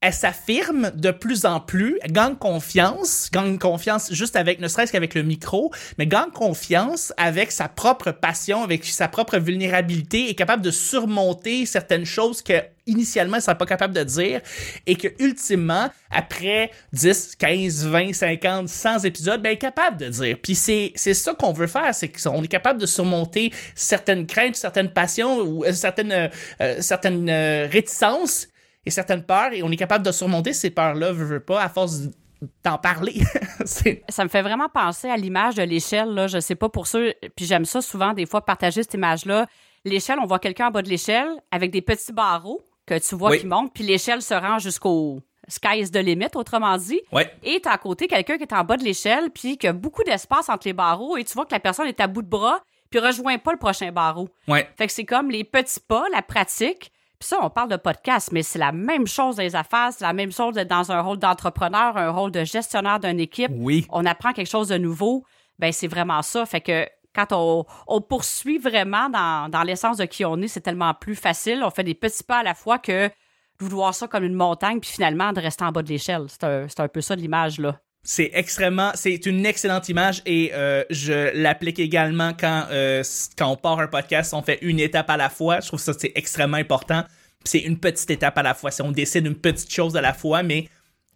[0.00, 5.14] elle s'affirme de plus en plus, gagne confiance, gagne confiance juste avec, ne serait-ce qu'avec
[5.14, 10.62] le micro, mais gagne confiance avec sa propre passion, avec sa propre vulnérabilité, est capable
[10.62, 12.52] de surmonter certaines choses que
[12.86, 14.40] initialement, elle serait pas capable de dire
[14.86, 20.08] et que ultimement, après 10, 15, 20, 50, 100 épisodes, ben, elle est capable de
[20.08, 20.36] dire.
[20.42, 24.56] Puis c'est, c'est ça qu'on veut faire, c'est qu'on est capable de surmonter certaines craintes,
[24.56, 26.28] certaines passions ou euh, certaines, euh,
[26.60, 27.30] euh, certaines
[27.70, 28.48] réticences
[28.88, 31.68] et certaines peurs et on est capable de surmonter ces peurs-là, veux, veux pas, à
[31.68, 32.08] force
[32.64, 33.20] d'en parler.
[34.08, 36.26] ça me fait vraiment penser à l'image de l'échelle, là.
[36.26, 39.46] Je sais pas pour ceux, puis j'aime ça souvent, des fois, partager cette image-là.
[39.84, 43.36] L'échelle, on voit quelqu'un en bas de l'échelle avec des petits barreaux que tu vois
[43.36, 47.02] qui montent, puis l'échelle se rend jusqu'au sky is the limit, autrement dit.
[47.42, 50.02] Et tu à côté quelqu'un qui est en bas de l'échelle, puis qui a beaucoup
[50.02, 52.62] d'espace entre les barreaux, et tu vois que la personne est à bout de bras,
[52.88, 54.30] puis rejoint pas le prochain barreau.
[54.46, 54.66] Ouais.
[54.78, 58.30] Fait que c'est comme les petits pas, la pratique, puis ça, on parle de podcast,
[58.32, 61.00] mais c'est la même chose dans les affaires, c'est la même chose d'être dans un
[61.00, 63.50] rôle d'entrepreneur, un rôle de gestionnaire d'une équipe.
[63.54, 63.86] Oui.
[63.90, 65.24] On apprend quelque chose de nouveau.
[65.58, 66.46] Ben c'est vraiment ça.
[66.46, 70.60] Fait que quand on, on poursuit vraiment dans, dans l'essence de qui on est, c'est
[70.60, 71.64] tellement plus facile.
[71.64, 74.78] On fait des petits pas à la fois que de voir ça comme une montagne,
[74.78, 76.26] puis finalement de rester en bas de l'échelle.
[76.28, 77.80] C'est un, un peu ça l'image, là.
[78.10, 83.02] C'est extrêmement, c'est une excellente image et euh, je l'applique également quand euh,
[83.36, 85.60] quand on part un podcast, on fait une étape à la fois.
[85.60, 87.04] Je trouve ça c'est extrêmement important.
[87.44, 88.70] C'est une petite étape à la fois.
[88.70, 90.70] Si on décide une petite chose à la fois, mais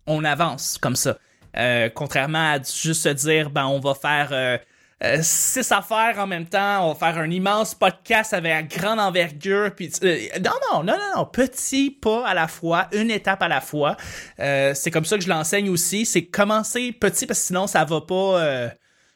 [0.06, 1.16] on avance comme ça.
[1.56, 4.60] Euh, contrairement à juste se dire, ben on va faire
[5.04, 6.86] euh, six affaires en même temps.
[6.88, 9.74] On va faire un immense podcast avec grande envergure.
[9.74, 11.24] Puis, euh, non, non, non, non, non.
[11.26, 13.96] Petit pas à la fois, une étape à la fois.
[14.38, 16.06] Euh, c'est comme ça que je l'enseigne aussi.
[16.06, 18.70] C'est commencer petit parce que sinon, ça va pas.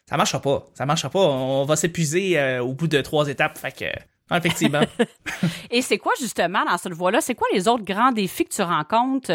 [0.05, 0.65] ça marchera pas.
[0.73, 1.19] Ça marchera pas.
[1.19, 3.57] On va s'épuiser au bout de trois étapes.
[3.57, 3.93] Fait.
[4.29, 4.81] Effectivement.
[5.71, 7.21] Et c'est quoi justement dans cette voie-là?
[7.21, 9.31] C'est quoi les autres grands défis que tu rencontres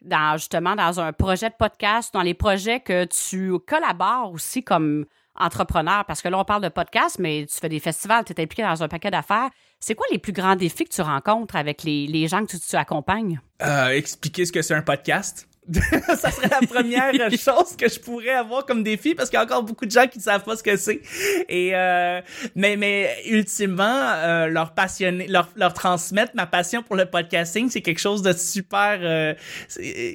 [0.00, 5.06] dans justement dans un projet de podcast, dans les projets que tu collabores aussi comme
[5.36, 6.04] entrepreneur?
[6.04, 8.62] Parce que là, on parle de podcast, mais tu fais des festivals, tu es impliqué
[8.62, 9.50] dans un paquet d'affaires.
[9.80, 12.76] C'est quoi les plus grands défis que tu rencontres avec les, gens que tu, tu
[12.76, 13.40] accompagnes?
[13.62, 15.48] Euh, expliquer ce que c'est un podcast.
[16.16, 19.44] ça serait la première chose que je pourrais avoir comme défi parce qu'il y a
[19.44, 21.00] encore beaucoup de gens qui ne savent pas ce que c'est.
[21.48, 22.20] Et euh,
[22.54, 27.80] mais mais ultimement euh, leur passionner leur leur transmettre ma passion pour le podcasting, c'est
[27.80, 29.34] quelque chose de super euh,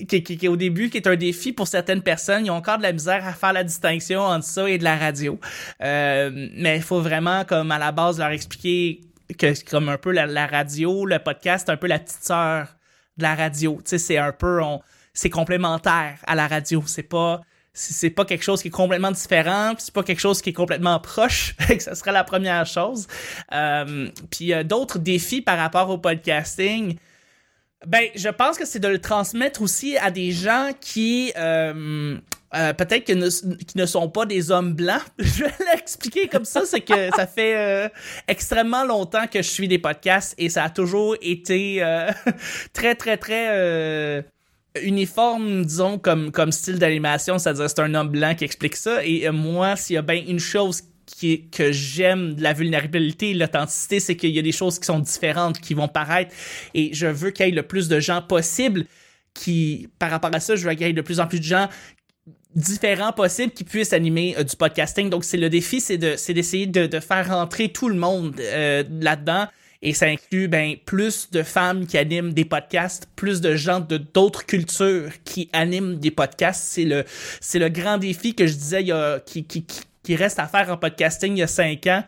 [0.07, 2.77] qui, qui, qui au début qui est un défi pour certaines personnes, ils ont encore
[2.77, 5.39] de la misère à faire la distinction entre ça et de la radio.
[5.79, 9.01] Mais il faut vraiment comme à la base leur expliquer
[9.37, 12.67] que comme un peu la, radio, le podcast, un peu la petite sœur
[13.17, 13.79] de la radio.
[13.83, 14.81] Tu sais, c'est un peu on
[15.19, 16.81] c'est complémentaire à la radio.
[16.85, 17.41] C'est pas
[17.73, 20.99] c'est pas quelque chose qui est complètement différent, c'est pas quelque chose qui est complètement
[20.99, 23.07] proche, ça serait la première chose.
[23.53, 26.97] Euh, puis euh, d'autres défis par rapport au podcasting,
[27.85, 32.17] ben je pense que c'est de le transmettre aussi à des gens qui euh,
[32.51, 33.29] peut-être que ne,
[33.63, 35.03] qui ne sont pas des hommes blancs.
[35.19, 37.89] je vais l'expliquer comme ça, c'est que ça fait
[38.27, 41.81] extrêmement longtemps que je suis des podcasts et ça a toujours été
[42.73, 44.25] très très très
[44.83, 49.05] uniforme, disons, comme, comme style d'animation, c'est-à-dire c'est un homme blanc qui explique ça.
[49.05, 53.33] Et euh, moi, s'il y a bien une chose qui que j'aime de la vulnérabilité
[53.33, 56.33] l'authenticité, c'est qu'il y a des choses qui sont différentes, qui vont paraître.
[56.73, 58.85] Et je veux qu'il y ait le plus de gens possible
[59.33, 61.45] qui, par rapport à ça, je veux qu'il y ait de plus en plus de
[61.45, 61.67] gens
[62.55, 65.09] différents possibles qui puissent animer euh, du podcasting.
[65.09, 68.83] Donc, c'est le défi, c'est de, d'essayer de, de, faire rentrer tout le monde euh,
[69.01, 69.47] là-dedans
[69.81, 73.97] et ça inclut ben, plus de femmes qui animent des podcasts, plus de gens de
[73.97, 76.63] d'autres cultures qui animent des podcasts.
[76.63, 77.05] C'est le,
[77.39, 79.65] c'est le grand défi que je disais il y a, qui, qui,
[80.03, 82.03] qui reste à faire en podcasting il y a cinq ans.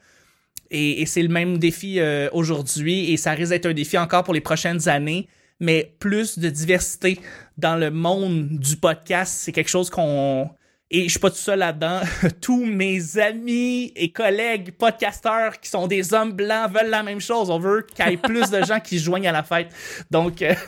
[0.69, 4.23] Et, et c'est le même défi euh, aujourd'hui et ça risque d'être un défi encore
[4.23, 5.27] pour les prochaines années.
[5.61, 7.19] Mais plus de diversité
[7.57, 10.49] dans le monde du podcast, c'est quelque chose qu'on
[10.93, 12.01] et je suis pas tout seul là-dedans.
[12.41, 17.49] Tous mes amis et collègues podcasteurs qui sont des hommes blancs veulent la même chose.
[17.49, 19.73] On veut qu'il y ait plus de gens qui se joignent à la fête.
[20.11, 20.53] Donc, euh,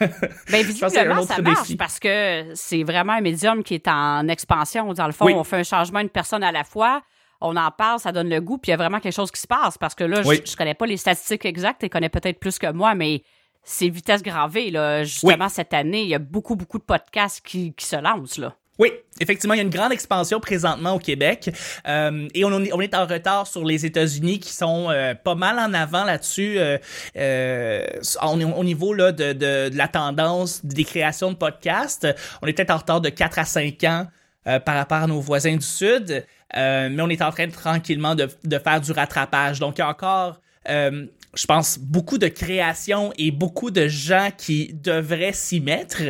[0.49, 4.93] ben, visiblement, ça marche parce que c'est vraiment un médium qui est en expansion.
[4.93, 7.01] Dans le fond, on fait un changement une personne à la fois.
[7.41, 9.41] on en parle, ça donne le goût, puis il y a vraiment quelque chose qui
[9.41, 9.77] se passe.
[9.77, 12.95] Parce que là, je, connais pas les statistiques exactes, tu connais peut-être plus que moi,
[12.95, 13.23] mais
[13.61, 14.71] c'est vitesse gravée.
[14.71, 15.03] Là.
[15.03, 18.37] Justement, cette année, il y a beaucoup, beaucoup de podcasts qui, qui se lancent.
[18.37, 18.55] Là.
[18.79, 21.51] Oui, effectivement, il y a une grande expansion présentement au Québec
[21.87, 25.73] euh, et on, est en retard sur les États-Unis qui sont euh, pas mal en
[25.75, 27.87] avant là-dessus euh,
[28.23, 32.07] au niveau là, de, de, la tendance des créations de podcasts.
[32.41, 34.07] On est peut-être en retard de 4 à 5 ans
[34.43, 38.59] par rapport à nos voisins du Sud, mais on est en train tranquillement de, de
[38.59, 39.59] faire du rattrapage.
[39.59, 44.73] Donc, il y a encore je pense, beaucoup de créations et beaucoup de gens qui
[44.73, 46.01] devraient s'y mettre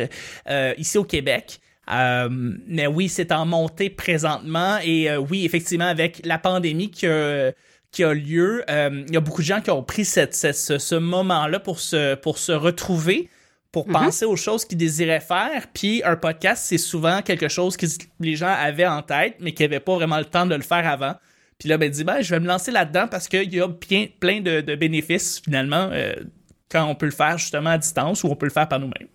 [0.76, 1.60] ici au Québec.
[1.90, 2.28] Euh,
[2.66, 7.52] mais oui, c'est en montée présentement et euh, oui, effectivement, avec la pandémie qui a,
[7.90, 10.78] qui a lieu, il y a beaucoup de gens qui ont pris cette, cette ce,
[10.78, 13.28] ce moment-là pour se, pour se retrouver
[13.74, 14.04] pour mm-hmm.
[14.04, 15.66] penser aux choses qu'ils désiraient faire.
[15.74, 17.86] Puis un podcast, c'est souvent quelque chose que
[18.20, 20.88] les gens avaient en tête, mais qui n'avaient pas vraiment le temps de le faire
[20.88, 21.14] avant.
[21.58, 24.06] Puis là, ben, dit, ben, je vais me lancer là-dedans parce qu'il y a bien,
[24.20, 26.14] plein de, bénéfices, finalement, euh,
[26.70, 29.08] quand on peut le faire justement à distance ou on peut le faire par nous-mêmes.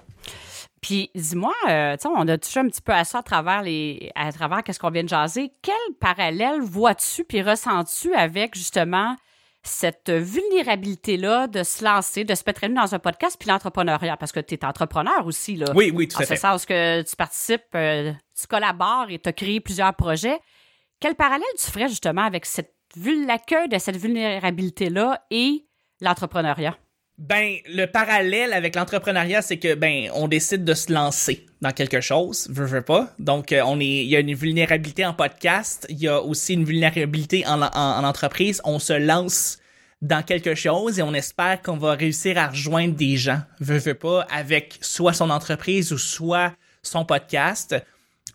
[0.81, 4.31] Puis dis-moi, euh, on a touché un petit peu à ça à travers les, à
[4.31, 5.51] travers qu'est-ce qu'on vient de jaser.
[5.61, 9.15] Quel parallèle vois-tu puis ressens-tu avec justement
[9.61, 14.15] cette vulnérabilité-là de se lancer, de se mettre dans un podcast puis l'entrepreneuriat?
[14.17, 15.67] Parce que tu es entrepreneur aussi là.
[15.75, 16.33] Oui, oui, tout à fait.
[16.33, 20.39] En ce sens que tu participes, euh, tu collabores et tu as créé plusieurs projets.
[20.99, 25.65] Quel parallèle tu ferais justement avec cette l'accueil de cette vulnérabilité-là et
[26.01, 26.77] l'entrepreneuriat?
[27.19, 31.99] Ben, le parallèle avec l'entrepreneuriat, c'est que ben, on décide de se lancer dans quelque
[31.99, 33.13] chose, veux, veux pas.
[33.19, 36.53] Donc, euh, on est, il y a une vulnérabilité en podcast, il y a aussi
[36.53, 38.61] une vulnérabilité en, en, entreprise.
[38.63, 39.59] On se lance
[40.01, 43.95] dans quelque chose et on espère qu'on va réussir à rejoindre des gens, veux, veux
[43.95, 46.53] pas, avec soit son entreprise ou soit
[46.83, 47.75] son podcast.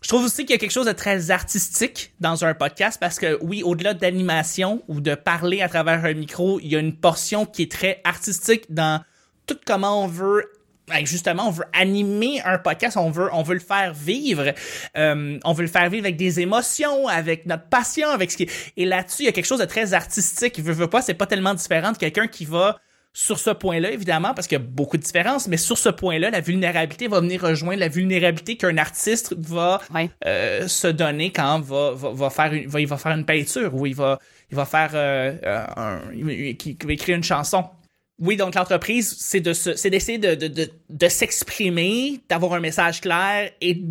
[0.05, 3.17] Je trouve aussi qu'il y a quelque chose de très artistique dans un podcast parce
[3.17, 6.95] que oui, au-delà d'animation ou de parler à travers un micro, il y a une
[6.95, 9.03] portion qui est très artistique dans
[9.47, 10.45] tout comment on veut
[10.87, 14.53] ben, justement, on veut animer un podcast, on veut, on veut le faire vivre,
[14.95, 18.47] euh, on veut le faire vivre avec des émotions, avec notre passion, avec ce qui.
[18.77, 20.57] Et là-dessus, il y a quelque chose de très artistique.
[20.57, 22.77] Je veux pas, c'est pas tellement différent de quelqu'un qui va
[23.15, 26.31] sur ce point-là, évidemment, parce qu'il y a beaucoup de différences, mais sur ce point-là,
[26.31, 29.81] la vulnérabilité va venir rejoindre la vulnérabilité qu'un artiste va
[30.25, 33.73] euh, se donner quand va, va, va faire une, va, il va faire une peinture
[33.73, 34.19] ou il va,
[34.51, 37.63] il va faire euh, euh un, il, va écrire une chanson.
[38.19, 42.99] Oui, donc l'entreprise, c'est de c'est d'essayer de, de, de, de s'exprimer, d'avoir un message
[42.99, 43.81] clair et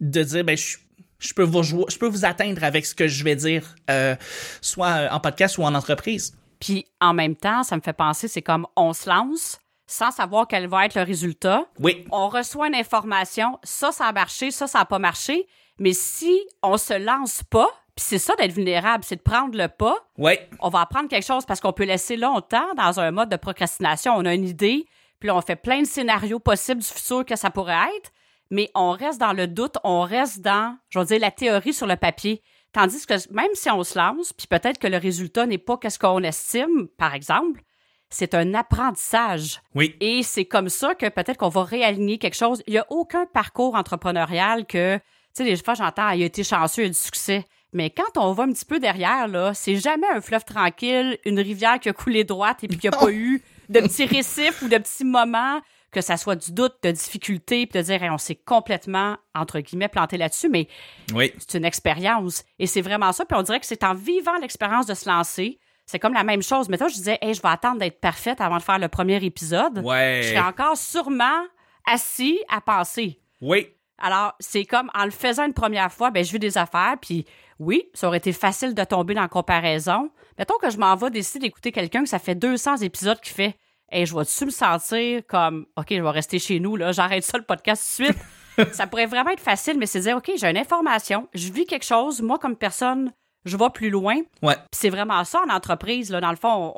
[0.00, 0.78] de dire ben je,
[1.20, 4.16] je peux vous je peux vous atteindre avec ce que je vais dire, euh,
[4.60, 6.34] soit en podcast ou en entreprise.
[6.64, 10.48] Puis en même temps, ça me fait penser, c'est comme on se lance sans savoir
[10.48, 11.66] quel va être le résultat.
[11.78, 12.06] Oui.
[12.10, 15.46] On reçoit une information, ça, ça a marché, ça, ça n'a pas marché.
[15.78, 19.68] Mais si on se lance pas, puis c'est ça d'être vulnérable, c'est de prendre le
[19.68, 19.94] pas.
[20.16, 20.38] Oui.
[20.60, 24.14] On va apprendre quelque chose parce qu'on peut laisser longtemps dans un mode de procrastination.
[24.16, 24.86] On a une idée,
[25.20, 28.10] puis on fait plein de scénarios possibles du futur que ça pourrait être,
[28.48, 31.86] mais on reste dans le doute, on reste dans, je veux dire, la théorie sur
[31.86, 32.42] le papier.
[32.74, 35.98] Tandis que même si on se lance, puis peut-être que le résultat n'est pas qu'est-ce
[35.98, 37.62] qu'on estime, par exemple,
[38.10, 39.62] c'est un apprentissage.
[39.76, 39.94] Oui.
[40.00, 42.64] Et c'est comme ça que peut-être qu'on va réaligner quelque chose.
[42.66, 45.02] Il n'y a aucun parcours entrepreneurial que, tu
[45.34, 47.44] sais, des fois, j'entends, il a été chanceux, il a du succès.
[47.72, 51.38] Mais quand on va un petit peu derrière, là, c'est jamais un fleuve tranquille, une
[51.38, 54.68] rivière qui a coulé droite et puis qui n'a pas eu de petits récifs ou
[54.68, 55.60] de petits moments
[55.94, 59.88] que ça soit du doute, de difficulté, puis de dire on s'est complètement entre guillemets
[59.88, 60.68] planté là-dessus, mais
[61.14, 61.32] oui.
[61.38, 63.24] c'est une expérience et c'est vraiment ça.
[63.24, 65.58] Puis on dirait que c'est en vivant l'expérience de se lancer.
[65.86, 66.68] C'est comme la même chose.
[66.68, 69.22] Mais toi, je disais, hey, je vais attendre d'être parfaite avant de faire le premier
[69.24, 69.78] épisode.
[69.84, 70.20] Ouais.
[70.22, 71.44] Je serais encore sûrement
[71.86, 73.20] assis à penser.
[73.40, 73.68] Oui.
[73.98, 77.26] Alors, c'est comme en le faisant une première fois, ben, je vis des affaires, puis
[77.58, 80.10] oui, ça aurait été facile de tomber dans la comparaison.
[80.38, 83.56] Mettons que je m'en vais décider d'écouter quelqu'un que ça fait 200 épisodes qui fait
[83.90, 87.38] et je vais-tu me sentir comme, OK, je vais rester chez nous, là, j'arrête ça
[87.38, 88.24] le podcast tout de suite.
[88.72, 91.84] ça pourrait vraiment être facile, mais c'est dire, OK, j'ai une information, je vis quelque
[91.84, 93.12] chose, moi, comme personne,
[93.44, 94.16] je vais plus loin.
[94.42, 94.56] Ouais.
[94.72, 96.20] c'est vraiment ça en entreprise, là.
[96.20, 96.72] Dans le fond,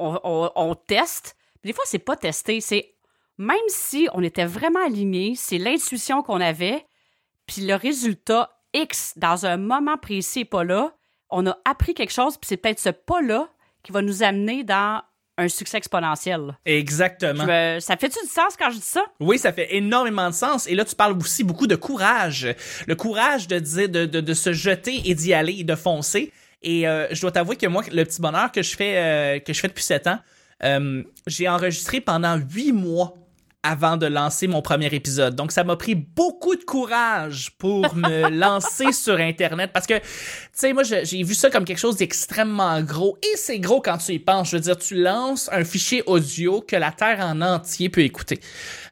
[0.54, 1.36] on, teste.
[1.64, 2.94] des fois, c'est pas testé, c'est
[3.38, 6.84] même si on était vraiment alignés, c'est l'intuition qu'on avait,
[7.46, 10.94] puis le résultat X dans un moment précis n'est pas là,
[11.30, 13.48] on a appris quelque chose, puis c'est peut-être ce pas-là
[13.82, 15.02] qui va nous amener dans
[15.38, 16.56] un succès exponentiel.
[16.64, 17.46] Exactement.
[17.80, 19.04] ça fait-tu du sens quand je dis ça?
[19.20, 20.66] Oui, ça fait énormément de sens.
[20.66, 22.48] Et là, tu parles aussi beaucoup de courage.
[22.86, 26.32] Le courage de dire, de, de, de se jeter et d'y aller et de foncer.
[26.62, 29.52] Et euh, je dois t'avouer que moi, le petit bonheur que je fais, euh, que
[29.52, 30.18] je fais depuis sept ans,
[30.64, 33.14] euh, j'ai enregistré pendant huit mois
[33.66, 35.34] avant de lancer mon premier épisode.
[35.34, 40.04] Donc, ça m'a pris beaucoup de courage pour me lancer sur Internet parce que, tu
[40.52, 43.18] sais, moi, j'ai vu ça comme quelque chose d'extrêmement gros.
[43.22, 44.50] Et c'est gros quand tu y penses.
[44.50, 48.38] Je veux dire, tu lances un fichier audio que la Terre en entier peut écouter.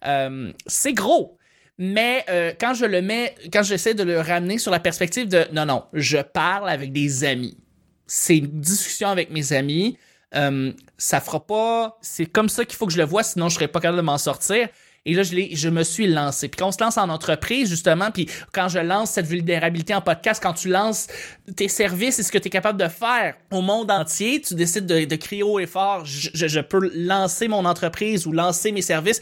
[0.07, 1.39] Euh, c'est gros.
[1.79, 5.45] Mais euh, quand je le mets, quand j'essaie de le ramener sur la perspective de
[5.53, 7.57] non, non, je parle avec des amis.
[8.07, 9.97] C'est une discussion avec mes amis
[10.35, 11.99] euh, ça fera pas.
[12.01, 14.03] C'est comme ça qu'il faut que je le vois, sinon je serais pas capable de
[14.03, 14.69] m'en sortir.
[15.07, 16.49] Et là, je, je me suis lancé.
[16.49, 20.01] Puis quand on se lance en entreprise, justement, puis quand je lance cette vulnérabilité en
[20.01, 21.09] podcast, quand tu lances
[21.57, 24.87] tes services et ce que tu es capable de faire au monde entier, tu décides
[24.87, 29.21] de, crier haut et fort, je, je, peux lancer mon entreprise ou lancer mes services.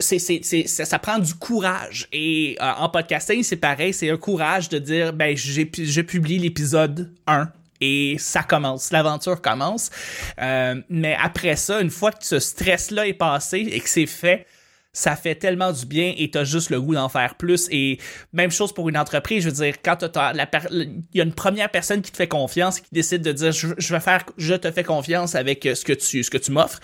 [0.00, 2.08] c'est, c'est, c'est, ça, prend du courage.
[2.12, 6.38] Et euh, en podcasting, c'est pareil, c'est un courage de dire, ben, j'ai, je publie
[6.38, 7.48] l'épisode 1
[7.80, 9.90] et ça commence, l'aventure commence.
[10.40, 14.46] Euh, mais après ça, une fois que ce stress-là est passé et que c'est fait,
[14.96, 17.68] ça fait tellement du bien et t'as juste le goût d'en faire plus.
[17.70, 17.98] Et
[18.32, 19.98] même chose pour une entreprise, je veux dire, quand
[20.70, 23.92] il y a une première personne qui te fait confiance, qui décide de dire, je,
[23.92, 26.80] vais faire, je te fais confiance avec ce que tu, ce que tu m'offres,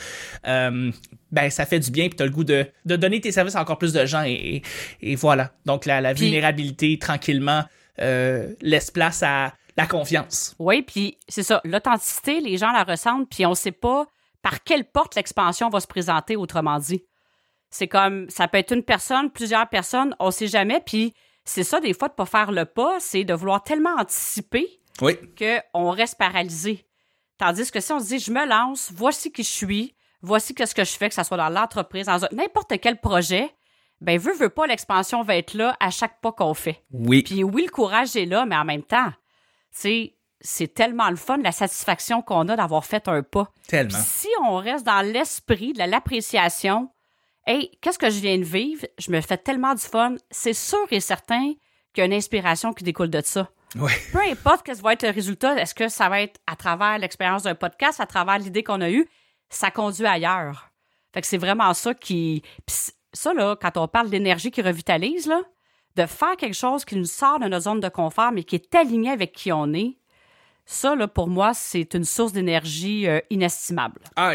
[0.46, 0.92] euh,
[1.30, 3.62] ben ça fait du bien puis t'as le goût de, de donner tes services à
[3.62, 4.60] encore plus de gens et,
[5.00, 5.52] et, voilà.
[5.64, 7.64] Donc la, la vulnérabilité tranquillement
[7.98, 10.54] euh, laisse place à la confiance.
[10.58, 14.06] Oui, puis c'est ça, l'authenticité, les gens la ressentent, puis on sait pas
[14.42, 17.04] par quelle porte l'expansion va se présenter, autrement dit.
[17.70, 21.80] C'est comme, ça peut être une personne, plusieurs personnes, on sait jamais, puis c'est ça,
[21.80, 25.14] des fois, de pas faire le pas, c'est de vouloir tellement anticiper oui.
[25.38, 26.84] qu'on reste paralysé.
[27.38, 30.74] Tandis que si on se dit, je me lance, voici qui je suis, voici qu'est-ce
[30.74, 33.50] que je fais, que ce soit dans l'entreprise, dans n'importe quel projet,
[34.00, 36.84] ben veut, veut pas, l'expansion va être là à chaque pas qu'on fait.
[36.92, 37.22] Oui.
[37.22, 39.12] Puis oui, le courage est là, mais en même temps,
[39.72, 43.48] c'est c'est tellement le fun, la satisfaction qu'on a d'avoir fait un pas.
[43.68, 43.98] Tellement.
[44.04, 46.90] si on reste dans l'esprit de l'appréciation,
[47.46, 48.84] hey, qu'est-ce que je viens de vivre?
[48.98, 50.16] Je me fais tellement du fun.
[50.30, 51.52] C'est sûr et certain
[51.94, 53.48] qu'il y a une inspiration qui découle de ça.
[53.76, 53.92] Ouais.
[54.12, 57.44] Peu importe quel va être le résultat, est-ce que ça va être à travers l'expérience
[57.44, 59.08] d'un podcast, à travers l'idée qu'on a eue,
[59.48, 60.70] ça conduit ailleurs.
[61.14, 62.42] Fait que c'est vraiment ça qui.
[63.12, 65.40] ça, là, quand on parle d'énergie qui revitalise, là,
[65.96, 68.74] de faire quelque chose qui nous sort de notre zone de confort, mais qui est
[68.74, 69.96] aligné avec qui on est,
[70.64, 74.00] ça, là, pour moi, c'est une source d'énergie euh, inestimable.
[74.16, 74.32] Ah,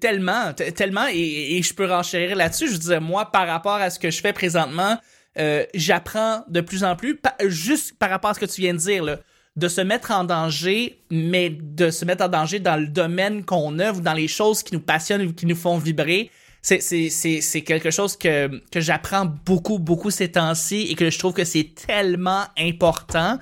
[0.00, 2.72] tellement, tellement, et, je peux renchérir là-dessus.
[2.72, 4.96] Je dire, moi, par rapport à ce que je fais présentement,
[5.38, 8.78] euh, j'apprends de plus en plus, juste par rapport à ce que tu viens de
[8.78, 9.18] dire, là,
[9.56, 13.78] de se mettre en danger, mais de se mettre en danger dans le domaine qu'on
[13.78, 16.30] œuvre, dans les choses qui nous passionnent ou qui nous font vibrer
[16.66, 21.44] c'est quelque chose que, que j'apprends beaucoup, beaucoup ces temps-ci et que je trouve que
[21.44, 23.38] c'est tellement important.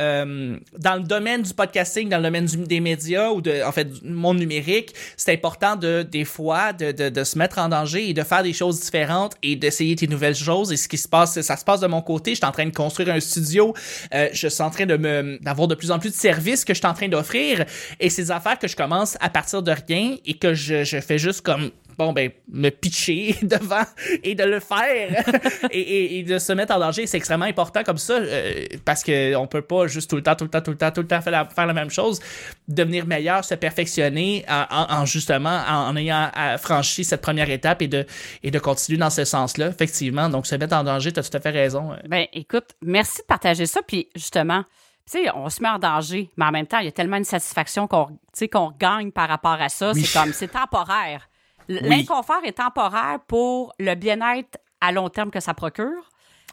[0.00, 3.84] Euh, dans le domaine du podcasting, dans le domaine des médias ou de, en fait,
[3.84, 8.08] du monde numérique, c'est important de, des fois, de, de, de, se mettre en danger
[8.08, 10.72] et de faire des choses différentes et d'essayer des nouvelles choses.
[10.72, 12.32] Et ce qui se passe, ça se passe de mon côté.
[12.32, 13.72] Je suis en train de construire un studio.
[14.12, 16.74] Euh, je suis en train de me, d'avoir de plus en plus de services que
[16.74, 17.64] je suis en train d'offrir
[18.00, 21.18] et ces affaires que je commence à partir de rien et que je, je fais
[21.18, 23.84] juste comme bon, ben, me pitcher devant
[24.22, 25.24] et de le faire
[25.70, 29.34] et, et, de se mettre en danger, c'est extrêmement important comme ça euh, parce que
[29.36, 31.06] on peut pas juste tout le temps, tout le temps, tout le temps, tout le
[31.06, 32.20] temps faire la, faire la même chose.
[32.68, 38.06] Devenir meilleur, se perfectionner en, en, justement en, ayant franchi cette première étape et de,
[38.42, 40.28] et de continuer dans ce sens-là, effectivement.
[40.28, 41.90] Donc, se mettre en danger, tu as tout à fait raison.
[42.08, 43.80] Ben, écoute, merci de partager ça.
[43.86, 44.64] Puis, justement,
[45.10, 47.18] tu sais, on se met en danger, mais en même temps, il y a tellement
[47.18, 48.18] une satisfaction qu'on
[48.50, 49.92] qu'on gagne par rapport à ça.
[49.94, 51.28] C'est comme, c'est temporaire.
[51.68, 56.10] L'inconfort est temporaire pour le bien-être à long terme que ça procure.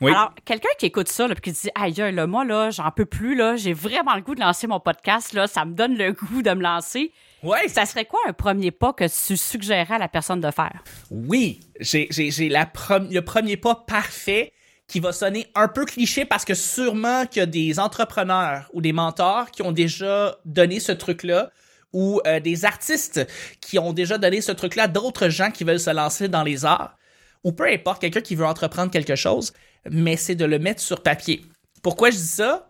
[0.09, 3.05] Alors, quelqu'un qui écoute ça, là, puis qui dit, aïe, là, moi, là, j'en peux
[3.05, 6.11] plus, là, j'ai vraiment le goût de lancer mon podcast, là, ça me donne le
[6.13, 7.11] goût de me lancer.
[7.43, 7.67] Ouais.
[7.67, 10.83] Ça serait quoi un premier pas que tu suggérerais à la personne de faire?
[11.11, 14.53] Oui, j'ai, le premier pas parfait
[14.87, 18.81] qui va sonner un peu cliché parce que sûrement qu'il y a des entrepreneurs ou
[18.81, 21.51] des mentors qui ont déjà donné ce truc-là
[21.93, 23.25] ou euh, des artistes
[23.59, 26.65] qui ont déjà donné ce truc-là à d'autres gens qui veulent se lancer dans les
[26.65, 26.97] arts,
[27.43, 29.53] ou peu importe, quelqu'un qui veut entreprendre quelque chose,
[29.89, 31.41] mais c'est de le mettre sur papier.
[31.81, 32.67] Pourquoi je dis ça?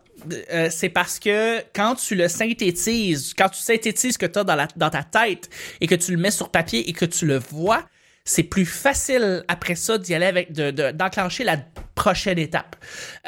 [0.52, 4.44] Euh, c'est parce que quand tu le synthétises, quand tu synthétises ce que tu as
[4.44, 5.48] dans, ta tête
[5.80, 7.84] et que tu le mets sur papier et que tu le vois,
[8.24, 11.56] c'est plus facile après ça d'y aller avec de, d'enclencher la
[11.94, 12.76] prochaine étape.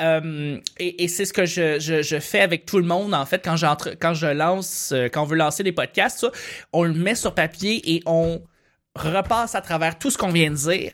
[0.01, 3.57] Euh, et, c'est ce que je, fais avec tout le monde en fait quand
[4.14, 6.26] je lance euh, quand on veut lancer des podcasts,
[6.72, 8.42] on le met sur papier et on
[8.95, 10.92] repasse à travers tout ce qu'on vient de dire.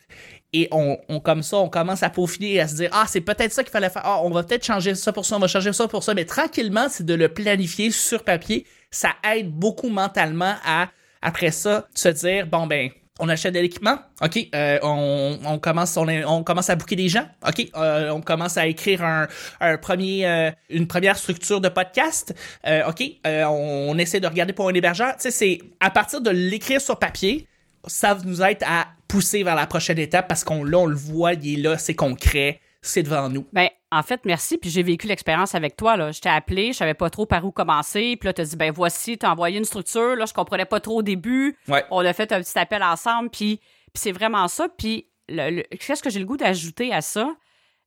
[0.53, 3.63] Et on, comme ça on commence à peaufiner à se dire ah c'est peut-être ça
[3.63, 4.03] qu'il fallait faire.
[4.05, 6.15] Ah on va peut-être changer ça pour ça on va changer ça pour ça.
[6.15, 8.67] Mais tranquillement c'est de le planifier sur papier.
[8.91, 10.89] Ça aide beaucoup mentalement à
[11.23, 12.91] après ça se dire bon ben
[13.21, 17.69] on achète de l'équipement, ok, euh, on, commence on, commence à booker des gens, ok,
[17.77, 19.29] euh, on commence à écrire un,
[19.61, 24.75] un premier euh, une première structure de podcast, ok, on, essaie de regarder pour un
[24.75, 27.47] hébergeur, tu sais c'est à partir de l'écrire sur papier,
[27.87, 31.35] ça nous aide à pousser vers la prochaine étape parce qu'on là on le voit,
[31.35, 33.47] il est là, c'est concret, c'est devant nous.
[33.53, 34.59] Ben en fait, merci.
[34.59, 35.97] Puis j'ai vécu l'expérience avec toi.
[35.97, 36.13] Là.
[36.13, 38.17] Je t'ai appelé, je savais pas trop par où commencer.
[38.19, 40.17] Puis là, t'as dit, ben voici, t'as envoyé une structure.
[40.17, 41.57] Là, je comprenais pas trop au début.
[41.91, 43.31] On a fait un petit appel ensemble.
[43.31, 43.61] Puis,
[43.93, 44.69] puis c'est vraiment ça.
[44.69, 47.35] Puis qu'est-ce que j'ai le goût d'ajouter à ça?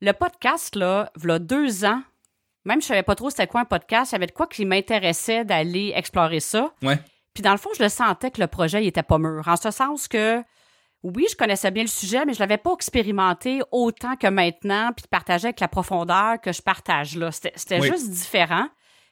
[0.01, 2.01] Le podcast, là, il deux ans,
[2.65, 4.65] même je savais pas trop c'était quoi un podcast, il y avait de quoi qui
[4.65, 6.73] m'intéressait d'aller explorer ça.
[6.81, 6.99] Ouais.
[7.33, 9.47] Puis dans le fond, je le sentais que le projet il était pas mûr.
[9.47, 10.43] En ce sens que
[11.03, 15.03] oui, je connaissais bien le sujet, mais je l'avais pas expérimenté autant que maintenant, puis
[15.03, 17.29] de partager avec la profondeur que je partage là.
[17.31, 18.67] C'était juste différent.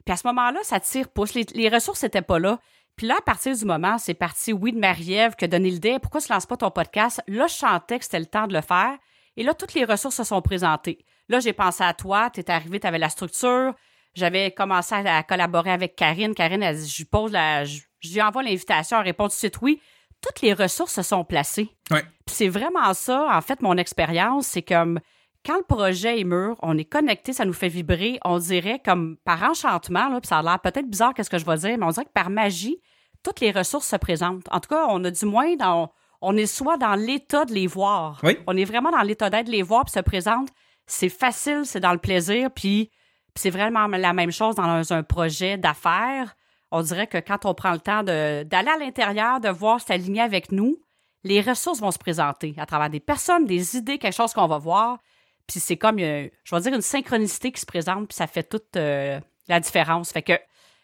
[0.06, 1.34] Puis à ce moment-là, ça tire pouce.
[1.34, 2.60] Les, les ressources n'étaient pas là.
[2.96, 6.00] Puis là, à partir du moment, c'est parti, oui, de Marie-Ève qui a donné l'idée,
[6.00, 7.22] pourquoi tu lances pas ton podcast?
[7.28, 8.98] Là, je sentais que c'était le temps de le faire.
[9.38, 11.06] Et là, toutes les ressources se sont présentées.
[11.28, 13.74] Là, j'ai pensé à toi, tu es arrivé, tu avais la structure.
[14.14, 16.36] J'avais commencé à, collaborer avec Karine.
[16.36, 17.80] Karine, elle, je lui pose la, je,
[18.12, 19.82] lui envoie l'invitation, elle répond tout de suite oui
[20.22, 21.70] toutes les ressources se sont placées.
[21.90, 22.04] Ouais.
[22.28, 25.00] c'est vraiment ça, en fait, mon expérience, c'est comme
[25.46, 29.18] quand le projet est mûr, on est connecté, ça nous fait vibrer, on dirait comme
[29.26, 31.86] par enchantement, là, puis ça a l'air peut-être bizarre qu'est-ce que je vais dire, mais
[31.86, 32.78] on dirait que par magie,
[33.24, 34.46] toutes les ressources se présentent.
[34.52, 35.92] En tout cas, on a du moins dans,
[36.22, 38.20] on est soit dans l'état de les voir.
[38.24, 38.38] Oui.
[38.48, 40.50] On est vraiment dans l'état d'être les voir puis se présente.
[40.86, 42.92] C'est facile, c'est dans le plaisir, puis
[43.36, 46.36] c'est vraiment la même chose dans un projet d'affaires
[46.72, 50.52] on dirait que quand on prend le temps d'aller à l'intérieur, de voir s'aligner avec
[50.52, 50.78] nous,
[51.24, 54.58] les ressources vont se présenter à travers des personnes, des idées, quelque chose qu'on va
[54.58, 55.00] voir.
[55.48, 58.76] Puis c'est comme, je vais dire, une synchronicité qui se présente, puis ça fait toute
[58.78, 60.12] euh, la différence.
[60.12, 60.34] Fait que,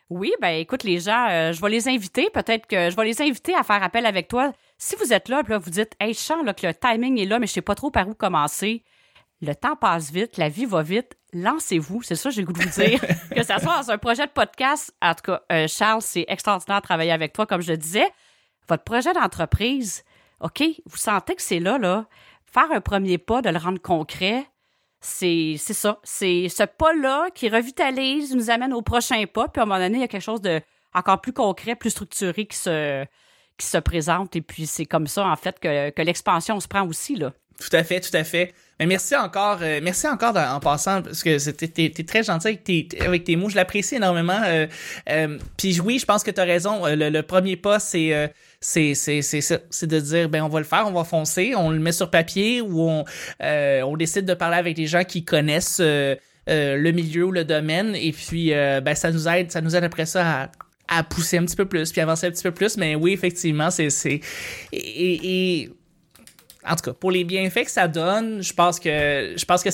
[0.10, 3.22] oui, ben écoute, les gens, euh, je vais les inviter, peut-être que je vais les
[3.22, 4.52] inviter à faire appel avec toi.
[4.78, 7.26] Si vous êtes là, puis là, vous dites, hey, je là, que le timing est
[7.26, 8.84] là, mais je sais pas trop par où commencer.
[9.42, 12.02] Le temps passe vite, la vie va vite lancez-vous.
[12.04, 13.00] C'est ça, j'ai le goût de vous dire.
[13.36, 14.94] que ça soit dans un projet de podcast.
[15.02, 18.08] En tout cas, euh, Charles, c'est extraordinaire de travailler avec toi, comme je le disais.
[18.68, 20.04] Votre projet d'entreprise,
[20.40, 22.08] OK, vous sentez que c'est là, là.
[22.46, 24.46] Faire un premier pas, de le rendre concret,
[25.00, 26.00] c'est ça.
[26.04, 29.48] C'est ce pas-là qui revitalise, nous amène au prochain pas.
[29.48, 30.62] Puis à un moment donné, il y a quelque chose de
[30.94, 33.06] encore plus concret, plus structuré qui se,
[33.58, 34.36] qui se présente.
[34.36, 37.34] Et puis c'est comme ça, en fait, que, que l'expansion se prend aussi, là.
[37.60, 38.54] Tout à fait, tout à fait.
[38.80, 42.88] Mais merci encore, euh, merci encore en passant parce que t'es, très gentil avec tes,
[43.04, 44.40] avec tes mots, je l'apprécie énormément.
[44.46, 44.68] Euh,
[45.10, 46.84] euh, puis oui, je pense que tu as raison.
[46.86, 48.32] Le, premier pas, c'est
[48.62, 51.92] c'est c'est de dire ben on va le faire, on va foncer, on le met
[51.92, 53.06] sur papier ou on
[53.40, 58.12] on décide de parler avec des gens qui connaissent le milieu ou le domaine et
[58.12, 60.52] puis ben ça nous aide, ça nous aide après ça
[60.88, 62.78] à pousser un petit peu plus, puis avancer un petit peu plus.
[62.78, 64.22] Mais oui, effectivement, c'est.
[64.72, 65.70] et,
[66.70, 69.70] en tout cas, pour les bienfaits que ça donne, je pense que je pense que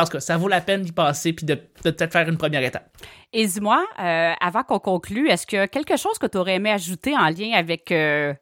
[0.00, 2.62] en tout cas, ça vaut la peine d'y passer puis de, peut-être faire une première
[2.62, 2.96] étape.
[3.32, 7.16] Et dis-moi, euh, avant qu'on conclue, est-ce que quelque chose que tu aurais aimé ajouter
[7.16, 8.34] en lien avec euh,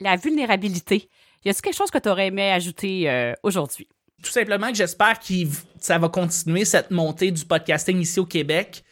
[0.00, 1.08] la, vulnérabilité?
[1.44, 3.88] Y a-t-il quelque chose que tu aurais aimé ajouter euh, aujourd'hui?
[4.22, 5.34] Tout simplement que j'espère que
[5.78, 8.82] ça va continuer cette montée du podcasting ici au Québec.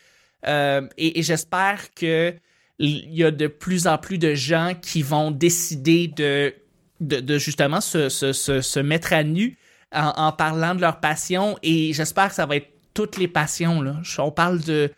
[0.46, 2.34] et, et j'espère que
[2.78, 6.54] il y a de plus en plus de gens qui vont décider de
[7.00, 9.58] de, justement se, mettre à nu
[9.92, 13.82] en, parlant de leur passion et j'espère que ça va être toutes les passions.
[13.82, 13.96] Là.
[14.18, 14.92] On parle de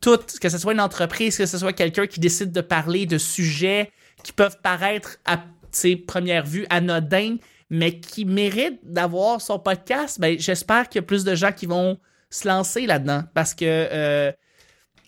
[0.00, 3.18] toutes, que ce soit une entreprise, que ce soit quelqu'un qui décide de parler de
[3.18, 3.90] sujets
[4.22, 7.36] qui peuvent paraître à ses premières vues anodins,
[7.70, 10.20] mais qui méritent d'avoir son podcast.
[10.20, 11.98] Ben, j'espère qu'il y a plus de gens qui vont
[12.30, 14.32] se lancer là-dedans parce que euh,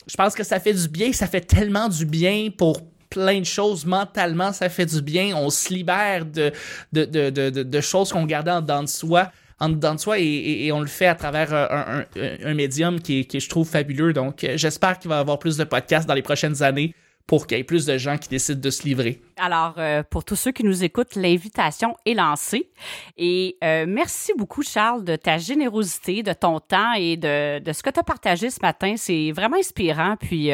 [0.06, 3.44] je pense que ça fait du bien, ça fait tellement du bien pour plein de
[3.44, 5.36] choses mentalement, ça fait du bien.
[5.36, 6.52] On se libère de,
[6.92, 9.30] de, de, de, de choses qu'on gardait en dedans de soi
[9.60, 12.04] en soi et, on le fait à travers euh, un,
[12.44, 14.12] un, médium qui, qui, je trouve fabuleux.
[14.12, 16.94] Donc, euh, j'espère qu'il va y avoir plus de podcasts dans les prochaines années
[17.26, 19.20] pour qu'il y ait plus de gens qui décident de se livrer.
[19.36, 22.70] Alors, euh, pour tous ceux qui nous écoutent, l'invitation est lancée.
[23.18, 27.90] Et merci beaucoup, Charles, de ta générosité, de ton temps et de, de ce que
[27.90, 28.94] tu as partagé ce matin.
[28.96, 30.16] C'est vraiment inspirant.
[30.18, 30.50] Puis,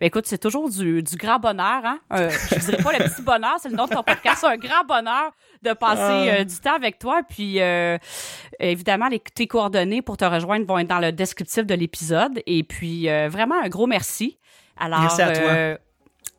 [0.00, 1.80] ben, écoute, c'est toujours du, du, grand bonheur.
[1.84, 1.98] Hein?
[2.12, 4.38] Euh, je dirais pas le petit bonheur, c'est le nom de ton podcast.
[4.40, 5.32] C'est un grand bonheur
[5.62, 6.40] de passer ah.
[6.40, 7.22] euh, du temps avec toi.
[7.28, 7.98] Puis, euh,
[8.60, 12.40] évidemment, les, tes coordonnées pour te rejoindre vont être dans le descriptif de l'épisode.
[12.46, 14.38] Et puis, euh, vraiment, un gros merci.
[14.76, 15.78] Alors, merci à toi.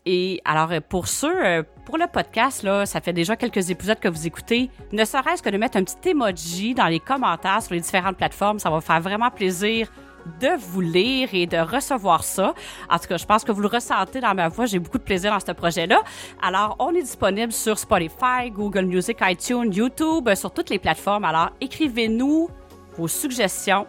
[0.05, 4.25] Et alors, pour ceux, pour le podcast, là, ça fait déjà quelques épisodes que vous
[4.25, 4.71] écoutez.
[4.93, 8.57] Ne serait-ce que de mettre un petit emoji dans les commentaires sur les différentes plateformes,
[8.57, 9.91] ça va faire vraiment plaisir
[10.39, 12.53] de vous lire et de recevoir ça.
[12.89, 14.65] En tout cas, je pense que vous le ressentez dans ma voix.
[14.65, 16.01] J'ai beaucoup de plaisir dans ce projet-là.
[16.41, 21.25] Alors, on est disponible sur Spotify, Google Music, iTunes, YouTube, sur toutes les plateformes.
[21.25, 22.49] Alors, écrivez-nous
[22.97, 23.87] vos suggestions.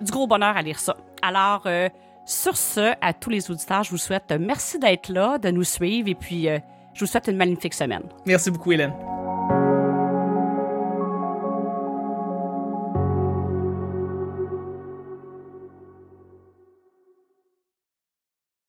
[0.00, 0.96] Du gros bonheur à lire ça.
[1.22, 1.88] Alors, euh,
[2.26, 6.08] sur ce, à tous les auditeurs, je vous souhaite merci d'être là, de nous suivre
[6.08, 6.58] et puis euh,
[6.92, 8.02] je vous souhaite une magnifique semaine.
[8.26, 8.92] Merci beaucoup, Hélène.